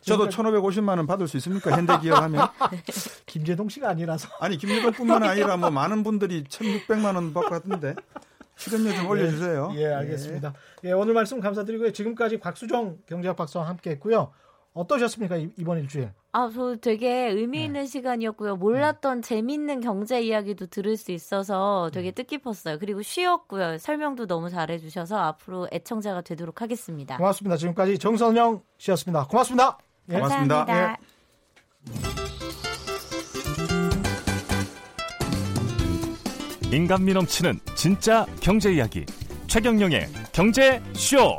[0.00, 0.04] 예.
[0.04, 1.70] 저도 1,550만 원 받을 수 있습니까?
[1.76, 2.48] 현대 기업 하면?
[3.26, 4.28] 김재동 씨가 아니라서.
[4.40, 7.94] 아니 김재동뿐만 아니라 뭐 많은 분들이 1,600만 원 받고 하던데.
[8.56, 9.72] 출연료 좀 올려주세요.
[9.76, 10.52] 예, 예 알겠습니다.
[10.84, 10.88] 예.
[10.88, 11.92] 예, 오늘 말씀 감사드리고요.
[11.92, 14.32] 지금까지 곽수정 경제학 박사와 함께했고요.
[14.74, 16.12] 어떠셨습니까 이번 일주일?
[16.32, 17.86] 아, 저 되게 의미 있는 네.
[17.86, 18.56] 시간이었고요.
[18.56, 19.28] 몰랐던 네.
[19.28, 22.14] 재밌는 경제 이야기도 들을 수 있어서 되게 음.
[22.14, 22.78] 뜻깊었어요.
[22.78, 23.78] 그리고 쉬웠고요.
[23.78, 27.16] 설명도 너무 잘해주셔서 앞으로 애청자가 되도록 하겠습니다.
[27.16, 27.56] 고맙습니다.
[27.56, 29.26] 지금까지 정선영 씨였습니다.
[29.26, 29.78] 고맙습니다.
[30.10, 30.14] 예.
[30.14, 30.64] 고맙습니다.
[30.64, 30.98] 감사합니다.
[36.72, 36.76] 예.
[36.76, 39.04] 인간미 넘치는 진짜 경제 이야기
[39.46, 41.38] 최경영의 경제 쇼.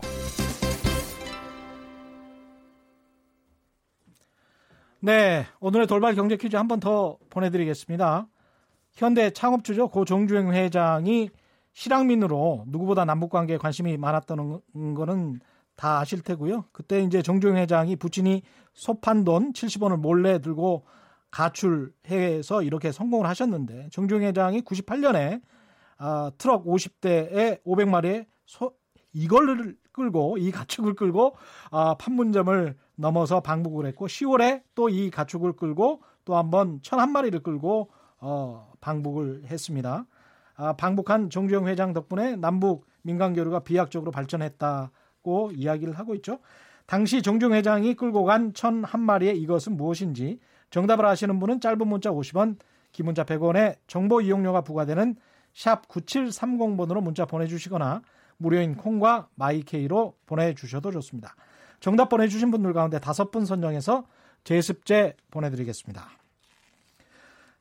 [5.01, 8.27] 네, 오늘의 돌발 경제 퀴즈 한 번 더 보내드리겠습니다.
[8.93, 11.29] 현대 창업주죠 고 정주행 회장이
[11.73, 14.59] 실향민으로 누구보다 남북 관계에 관심이 많았다는
[14.95, 15.39] 거는
[15.79, 16.65] 다 아실 테고요.
[16.73, 18.41] 그때 이제 정주행 회장이 부친이
[18.73, 20.85] 소판 돈 70원을 몰래 들고
[21.31, 25.41] 가출해서 이렇게 성공을 하셨는데 정주행 회장이 98년에
[25.97, 28.73] 아, 트럭 50대에 500마리의 소,
[29.13, 31.37] 이걸 끌고 이 가축을 끌고
[31.71, 38.73] 아, 판문점을 넘어서 방북을 했고 10월에 또 이 가축을 끌고 또 한번 1001마리를 끌고 어,
[38.81, 40.05] 방북을 했습니다.
[40.55, 44.91] 아, 방북한 정주영 회장 덕분에 남북 민간 교류가 비약적으로 발전했다
[45.29, 46.39] 고 이야기를 하고 있죠.
[46.87, 50.39] 당시 정주영 회장이 끌고 간 1001마리의 이것은 무엇인지
[50.71, 52.57] 정답을 아시는 분은 짧은 문자 50원,
[52.91, 55.15] 긴 문자 100원에 정보 이용료가 부과되는
[55.53, 58.01] 샵 9730번으로 문자 보내주시거나
[58.37, 61.35] 무료인 콩과 마이케이로 보내주셔도 좋습니다.
[61.79, 64.05] 정답 보내주신 분들 가운데 다섯 분 선정해서
[64.43, 66.09] 제습제 보내드리겠습니다.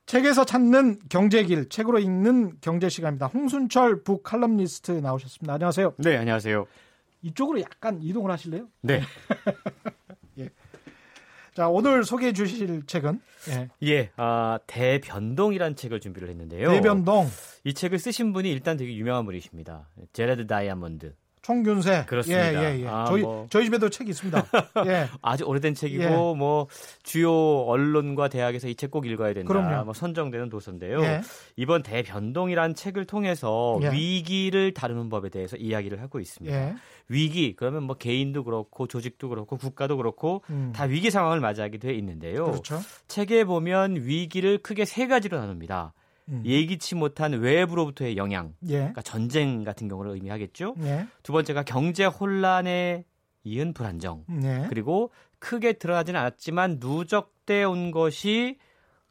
[0.07, 3.27] 책에서 찾는 경제길, 책으로 읽는 경제 시간입니다.
[3.27, 5.53] 홍순철 북 칼럼니스트 나오셨습니다.
[5.53, 5.95] 안녕하세요.
[5.99, 6.67] 네, 안녕하세요.
[7.23, 8.69] 이쪽으로 약간 이동을 하실래요?
[8.81, 9.03] 네.
[10.39, 10.49] 예.
[11.55, 13.21] 자, 오늘 소개해 주실 책은?
[13.51, 16.71] 예, 예 아, 대변동이라는 책을 준비를 했는데요.
[16.71, 17.29] 대변동.
[17.65, 19.89] 이 책을 쓰신 분이 일단 되게 유명한 분이십니다.
[20.13, 21.15] 제라드 다이아몬드.
[21.49, 22.05] 총균세.
[22.07, 22.53] 그렇습니다.
[22.63, 22.87] 예, 예, 예.
[22.87, 23.47] 아, 저희 뭐.
[23.49, 24.47] 저희 집에도 책이 있습니다.
[24.87, 25.09] 예.
[25.23, 26.09] 아주 오래된 책이고 예.
[26.37, 26.67] 뭐
[27.03, 29.49] 주요 언론과 대학에서 이 책 꼭 읽어야 된다.
[29.49, 29.85] 그럼요.
[29.87, 31.01] 뭐 선정되는 도서인데요.
[31.03, 31.21] 예.
[31.57, 33.91] 이번 대변동이란 책을 통해서 예.
[33.93, 36.55] 위기를 다루는 법에 대해서 이야기를 하고 있습니다.
[36.55, 36.75] 예.
[37.09, 40.73] 위기 그러면 뭐 개인도 그렇고 조직도 그렇고 국가도 그렇고 음.
[40.77, 42.45] 다 위기 상황을 맞이하게 돼 있는데요.
[42.45, 42.79] 그렇죠.
[43.09, 45.95] 책에 보면 위기를 크게 세 가지로 나눕니다.
[46.29, 46.43] 음.
[46.45, 48.79] 예기치 못한 외부로부터의 영향, 예.
[48.79, 50.75] 그러니까 전쟁 같은 경우를 의미하겠죠.
[50.83, 51.07] 예.
[51.23, 53.05] 두 번째가 경제 혼란에
[53.45, 54.67] 이은 불안정, 예.
[54.69, 58.59] 그리고 크게 드러나지는 않았지만 누적돼 온 것이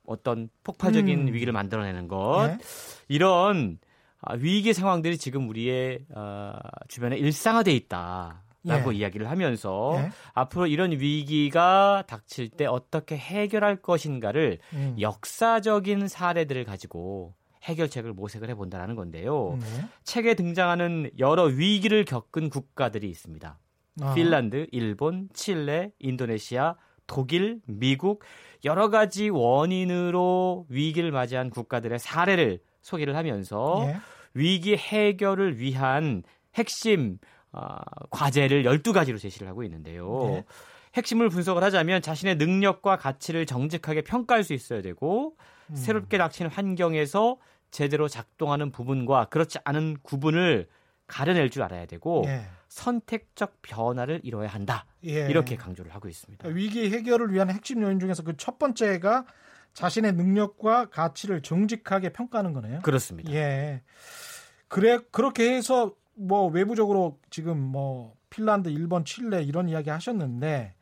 [0.05, 1.33] 어떤 폭발적인 음.
[1.33, 2.57] 위기를 만들어내는 것, 예.
[3.07, 3.79] 이런
[4.21, 6.53] 아, 위기 상황들이 지금 우리의 어,
[6.87, 8.43] 주변에 일상화돼 있다.
[8.67, 8.97] 라고 예.
[8.97, 10.11] 이야기를 하면서 예.
[10.33, 14.95] 앞으로 이런 위기가 닥칠 때 어떻게 해결할 것인가를 음.
[14.99, 19.53] 역사적인 사례들을 가지고 해결책을 모색을 해본다는 건데요.
[19.53, 19.89] 음, 네.
[20.03, 23.57] 책에 등장하는 여러 위기를 겪은 국가들이 있습니다.
[24.01, 24.13] 아.
[24.13, 26.75] 핀란드, 일본, 칠레, 인도네시아,
[27.07, 28.23] 독일, 미국
[28.65, 33.97] 여러 가지 원인으로 위기를 맞이한 국가들의 사례를 소개를 하면서 예.
[34.33, 36.23] 위기 해결을 위한
[36.55, 37.17] 핵심
[37.57, 37.77] 어,
[38.11, 40.27] 과제를 12가지로 제시를 하고 있는데요.
[40.31, 40.45] 네.
[40.93, 45.35] 핵심을 분석을 하자면 자신의 능력과 가치를 정직하게 평가할 수 있어야 되고
[45.69, 45.75] 음.
[45.75, 47.37] 새롭게 닥치는 환경에서
[47.71, 50.67] 제대로 작동하는 부분과 그렇지 않은 구분을
[51.07, 52.45] 가려낼 줄 알아야 되고 예.
[52.69, 54.85] 선택적 변화를 이뤄야 한다.
[55.05, 55.27] 예.
[55.29, 56.47] 이렇게 강조를 하고 있습니다.
[56.49, 59.25] 위기 해결을 위한 핵심 요인 중에서 그 첫 번째가
[59.73, 62.81] 자신의 능력과 가치를 정직하게 평가하는 거네요.
[62.81, 63.31] 그렇습니다.
[63.31, 63.83] 예.
[64.67, 70.73] 그래 그렇게 해서 뭐 외부적으로 지금 뭐 핀란드, 일본, 칠레 이런 이야기 하셨는데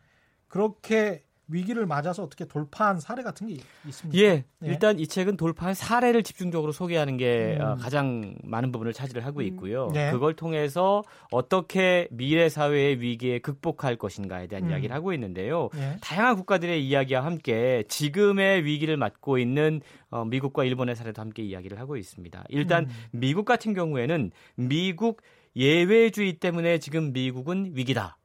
[0.47, 4.19] 그렇게 위기를 맞아서 어떻게 돌파한 사례 같은 게 있습니까?
[4.19, 4.45] 예, 예.
[4.61, 7.61] 일단 이 책은 돌파한 사례를 집중적으로 소개하는 게 음.
[7.61, 9.45] 어, 가장 많은 부분을 차지를 하고 음.
[9.45, 9.87] 있고요.
[9.87, 9.95] 음.
[9.95, 10.11] 예.
[10.11, 14.71] 그걸 통해서 어떻게 미래 사회의 위기에 극복할 것인가에 대한 음.
[14.71, 15.69] 이야기를 하고 있는데요.
[15.75, 15.97] 예.
[16.01, 21.97] 다양한 국가들의 이야기와 함께 지금의 위기를 맞고 있는 어, 미국과 일본의 사례도 함께 이야기를 하고
[21.97, 22.45] 있습니다.
[22.49, 22.89] 일단 음.
[23.11, 25.21] 미국 같은 경우에는 미국
[25.55, 28.17] 예외주의 때문에 지금 미국은 위기다.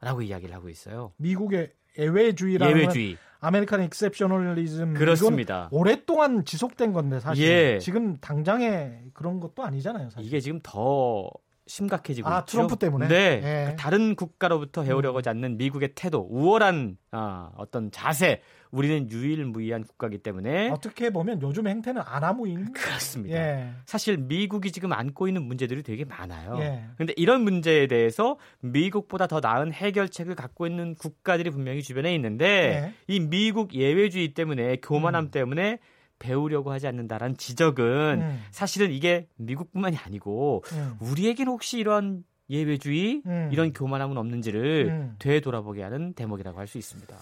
[0.00, 1.12] 라고 이야기를 하고 있어요.
[1.16, 3.16] 미국의 예외주의라는 예외주의.
[3.40, 5.68] American exceptionalism 그렇습니다.
[5.70, 7.78] 오랫동안 지속된 건데 사실 예.
[7.78, 10.08] 지금 당장에 그런 것도 아니잖아요.
[10.10, 10.26] 사실.
[10.26, 11.30] 이게 지금 더
[11.66, 12.52] 심각해지고 아, 있죠.
[12.52, 13.08] 트럼프 때문에.
[13.08, 13.14] 네.
[13.36, 13.40] 예.
[13.40, 18.40] 그러니까 다른 국가로부터 해오려고 하지 않는 미국의 태도, 우월한 아, 어떤 자세.
[18.70, 23.38] 우리는 유일무이한 국가이기 때문에 어떻게 보면 요즘 행태는 아나무인 그렇습니다.
[23.38, 23.70] 예.
[23.86, 26.56] 사실 미국이 지금 안고 있는 문제들이 되게 많아요.
[26.96, 27.14] 그런데 예.
[27.16, 33.14] 이런 문제에 대해서 미국보다 더 나은 해결책을 갖고 있는 국가들이 분명히 주변에 있는데 예.
[33.14, 35.30] 이 미국 예외주의 때문에 교만함 음.
[35.30, 35.78] 때문에
[36.18, 38.42] 배우려고 하지 않는다라는 지적은 음.
[38.50, 40.96] 사실은 이게 미국뿐만이 아니고 음.
[41.00, 43.48] 우리에게는 혹시 이런 예외주의, 음.
[43.52, 45.16] 이런 교만함은 없는지를 음.
[45.18, 47.16] 되돌아보게 하는 대목이라고 할 수 있습니다.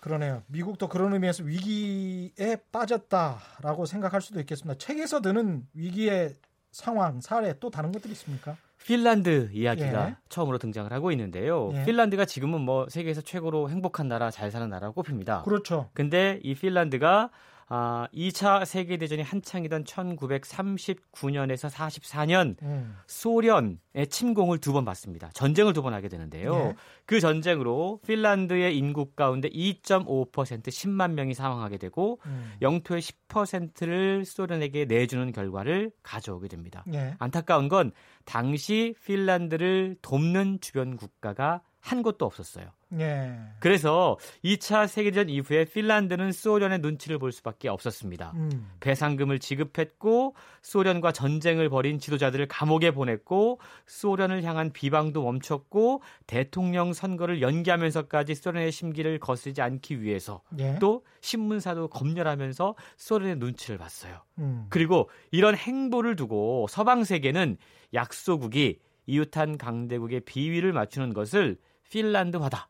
[0.00, 0.42] 그러네요.
[0.46, 4.78] 미국도 그런 의미에서 위기에 빠졌다라고 생각할 수도 있겠습니다.
[4.78, 6.34] 책에서 드는 위기의
[6.70, 8.56] 상황, 사례 또 다른 것들이 있습니까?
[8.84, 10.16] 핀란드 이야기가 예.
[10.28, 11.70] 처음으로 등장을 하고 있는데요.
[11.74, 11.84] 예.
[11.84, 15.42] 핀란드가 지금은 뭐 세계에서 최고로 행복한 나라, 잘 사는 나라로 꼽힙니다.
[15.42, 15.90] 그렇죠.
[15.92, 17.30] 근데 이 핀란드가
[17.68, 22.96] 아, 2차 세계대전이 한창이던 1939년에서 44년 음.
[23.06, 25.30] 소련의 침공을 두 번 받습니다.
[25.32, 26.54] 전쟁을 두 번 하게 되는데요.
[26.54, 26.74] 네.
[27.06, 32.52] 그 전쟁으로 핀란드의 인구 가운데 2.5% 10만 명이 사망하게 되고 음.
[32.62, 36.84] 영토의 10%를 소련에게 내주는 결과를 가져오게 됩니다.
[36.86, 37.14] 네.
[37.18, 37.92] 안타까운 건
[38.24, 42.66] 당시 핀란드를 돕는 주변 국가가 한 곳도 없었어요.
[42.98, 43.38] 예.
[43.60, 48.32] 그래서 2차 세계대전 이후에 핀란드는 소련의 눈치를 볼 수밖에 없었습니다.
[48.34, 48.72] 음.
[48.80, 58.34] 배상금을 지급했고 소련과 전쟁을 벌인 지도자들을 감옥에 보냈고 소련을 향한 비방도 멈췄고 대통령 선거를 연기하면서까지
[58.34, 60.80] 소련의 심기를 거스지 않기 위해서 예.
[60.80, 64.22] 또 신문사도 검열하면서 소련의 눈치를 봤어요.
[64.38, 64.66] 음.
[64.70, 67.58] 그리고 이런 행보를 두고 서방 세계는
[67.94, 71.58] 약소국이 이웃한 강대국의 비위를 맞추는 것을
[71.90, 72.68] 핀란드화다.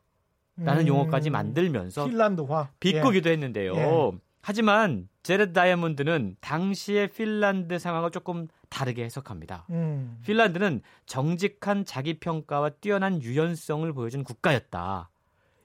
[0.59, 3.33] 라는 음, 용어까지 만들면서 핀란드화 비꼬기도 예.
[3.33, 3.75] 했는데요.
[3.75, 4.11] 예.
[4.41, 9.65] 하지만 제레드 다이아몬드는 당시의 핀란드 상황을 조금 다르게 해석합니다.
[9.69, 10.19] 음.
[10.25, 15.09] 핀란드는 정직한 자기 평가와 뛰어난 유연성을 보여준 국가였다.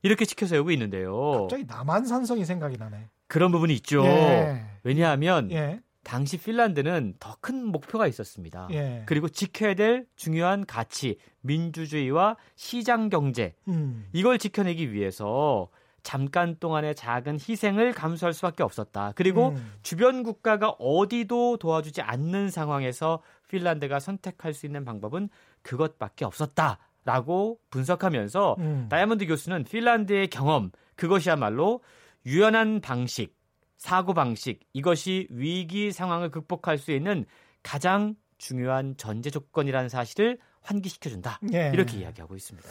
[0.02, 1.42] 이렇게 지켜 세우고 있는데요.
[1.42, 3.08] 갑자기 남한 산성이 생각이 나네.
[3.28, 4.04] 그런 부분이 있죠.
[4.04, 4.66] 예.
[4.82, 5.80] 왜냐하면 예.
[6.04, 8.68] 당시 핀란드는 더 큰 목표가 있었습니다.
[8.70, 9.02] 예.
[9.06, 14.08] 그리고 지켜야 될 중요한 가치, 민주주의와 시장 경제, 음.
[14.12, 15.68] 이걸 지켜내기 위해서
[16.04, 19.12] 잠깐 동안의 작은 희생을 감수할 수밖에 없었다.
[19.16, 19.72] 그리고 음.
[19.82, 25.28] 주변 국가가 어디도 도와주지 않는 상황에서 핀란드가 선택할 수 있는 방법은
[25.62, 28.86] 그것밖에 없었다 라고 분석하면서 음.
[28.88, 31.82] 다이아몬드 교수는 핀란드의 경험 그것이야말로
[32.26, 33.34] 유연한 방식
[33.82, 37.24] 사고 방식 이것이 위기 상황을 극복할 수 있는
[37.64, 41.40] 가장 중요한 전제 조건이라는 사실을 환기시켜준다.
[41.52, 41.72] 예.
[41.74, 42.68] 이렇게 이야기하고 있습니다.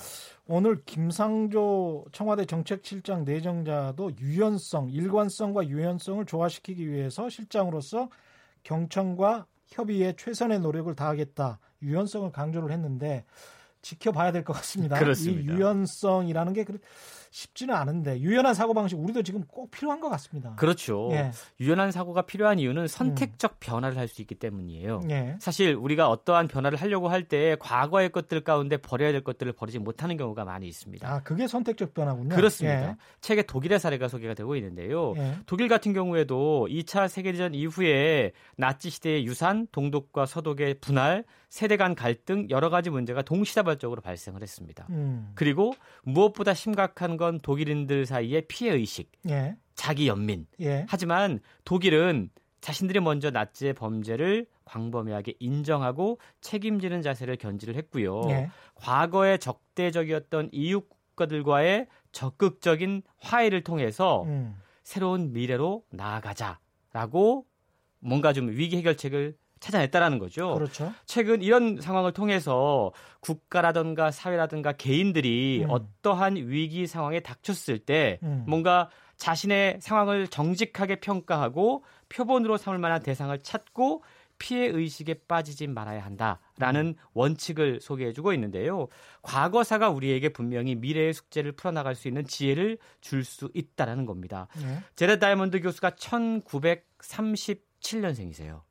[0.48, 8.10] 오늘 김상조 청와대 정책실장 내정자도 유연성, 일관성과 유연성을 조화시키기 위해서 실장으로서
[8.64, 11.60] 경청과 협의에 최선의 노력을 다하겠다.
[11.82, 13.26] 유연성을 강조를 했는데
[13.82, 14.98] 지켜봐야 될 것 같습니다.
[14.98, 15.52] 그렇습니다.
[15.54, 16.64] 이 유연성이라는 게
[17.32, 20.54] 쉽지는 않은데 유연한 사고 방식 우리도 지금 꼭 필요한 것 같습니다.
[20.56, 21.10] 그렇죠.
[21.14, 21.32] 예.
[21.62, 23.56] 유연한 사고가 필요한 이유는 선택적 음.
[23.60, 25.04] 변화를 할 수 있기 때문이에요.
[25.10, 25.38] 예.
[25.40, 30.18] 사실 우리가 어떠한 변화를 하려고 할 때 과거의 것들 가운데 버려야 될 것들을 버리지 못하는
[30.18, 31.08] 경우가 많이 있습니다.
[31.10, 32.36] 아, 그게 선택적 변화군요.
[32.36, 32.90] 그렇습니다.
[32.90, 32.96] 예.
[33.22, 35.14] 책에 독일의 사례가 소개가 되고 있는데요.
[35.16, 35.38] 예.
[35.46, 42.48] 독일 같은 경우에도 2차 세계대전 이후에 나치 시대의 유산, 동독과 서독의 분할, 세대 간 갈등
[42.50, 44.88] 여러 가지 문제가 동시다발적으로 발생을 했습니다.
[44.90, 45.34] 음.
[45.36, 45.74] 그리고
[46.04, 49.58] 무엇보다 심각한 건 독일인들 사이의 피해 의식, 예.
[49.76, 50.48] 자기 연민.
[50.62, 50.86] 예.
[50.88, 52.30] 하지만 독일은
[52.62, 58.22] 자신들이 먼저 나치의 범죄를 광범위하게 인정하고 책임지는 자세를 견지를 했고요.
[58.30, 58.50] 예.
[58.76, 64.56] 과거에 적대적이었던 이웃 국가들과의 적극적인 화해를 통해서 음.
[64.84, 67.46] 새로운 미래로 나아가자라고
[68.00, 70.56] 뭔가 좀 위기 해결책을 찾아냈다라는 거죠.
[70.56, 70.92] 그렇죠.
[71.06, 72.92] 최근 이런 상황을 통해서
[73.22, 75.70] 국가라든가 사회라든가 개인들이 음.
[75.70, 78.44] 어떠한 위기 상황에 닥쳤을 때 음.
[78.48, 84.04] 뭔가 자신의 상황을 정직하게 평가하고 표본으로 삼을 만한 대상을 찾고
[84.40, 86.96] 피해 의식에 빠지지 말아야 한다라는 음.
[87.14, 88.88] 원칙을 소개해주고 있는데요.
[89.22, 94.48] 과거사가 우리에게 분명히 미래의 숙제를 풀어나갈 수 있는 지혜를 줄 수 있다라는 겁니다.
[94.60, 94.80] 네.
[94.96, 98.62] 제레 다이몬드 교수가 1937년생이세요.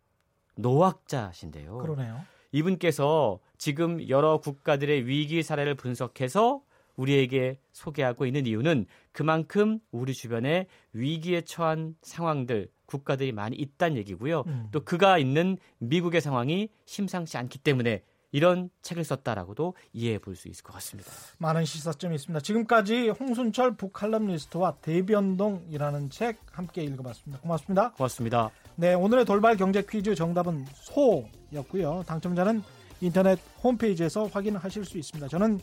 [0.62, 1.78] 노학자신데요.
[1.78, 2.20] 그러네요.
[2.52, 6.62] 이분께서 지금 여러 국가들의 위기 사례를 분석해서
[6.96, 14.42] 우리에게 소개하고 있는 이유는 그만큼 우리 주변에 위기에 처한 상황들, 국가들이 많이 있다는 얘기고요.
[14.48, 14.68] 음.
[14.72, 18.02] 또 그가 있는 미국의 상황이 심상치 않기 때문에
[18.32, 21.10] 이런 책을 썼다라고도 이해해 볼 수 있을 것 같습니다.
[21.38, 22.40] 많은 시사점이 있습니다.
[22.40, 27.40] 지금까지 홍순철 북칼럼니스트와 대변동이라는 책 함께 읽어봤습니다.
[27.40, 27.92] 고맙습니다.
[27.92, 28.50] 고맙습니다.
[28.80, 32.02] 네, 오늘의 돌발 경제 퀴즈 정답은 소였고요.
[32.06, 32.62] 당첨자는
[33.02, 35.28] 인터넷 홈페이지에서 확인하실 수 있습니다.
[35.28, 35.60] 저는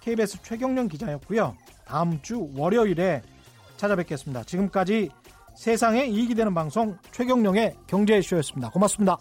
[0.00, 1.54] KBS 최경련 기자였고요.
[1.84, 3.20] 다음 주 월요일에
[3.76, 4.44] 찾아뵙겠습니다.
[4.44, 5.10] 지금까지
[5.54, 8.70] 세상에 이익이 되는 방송 최경령의 경제쇼였습니다.
[8.70, 9.18] 고맙습니다.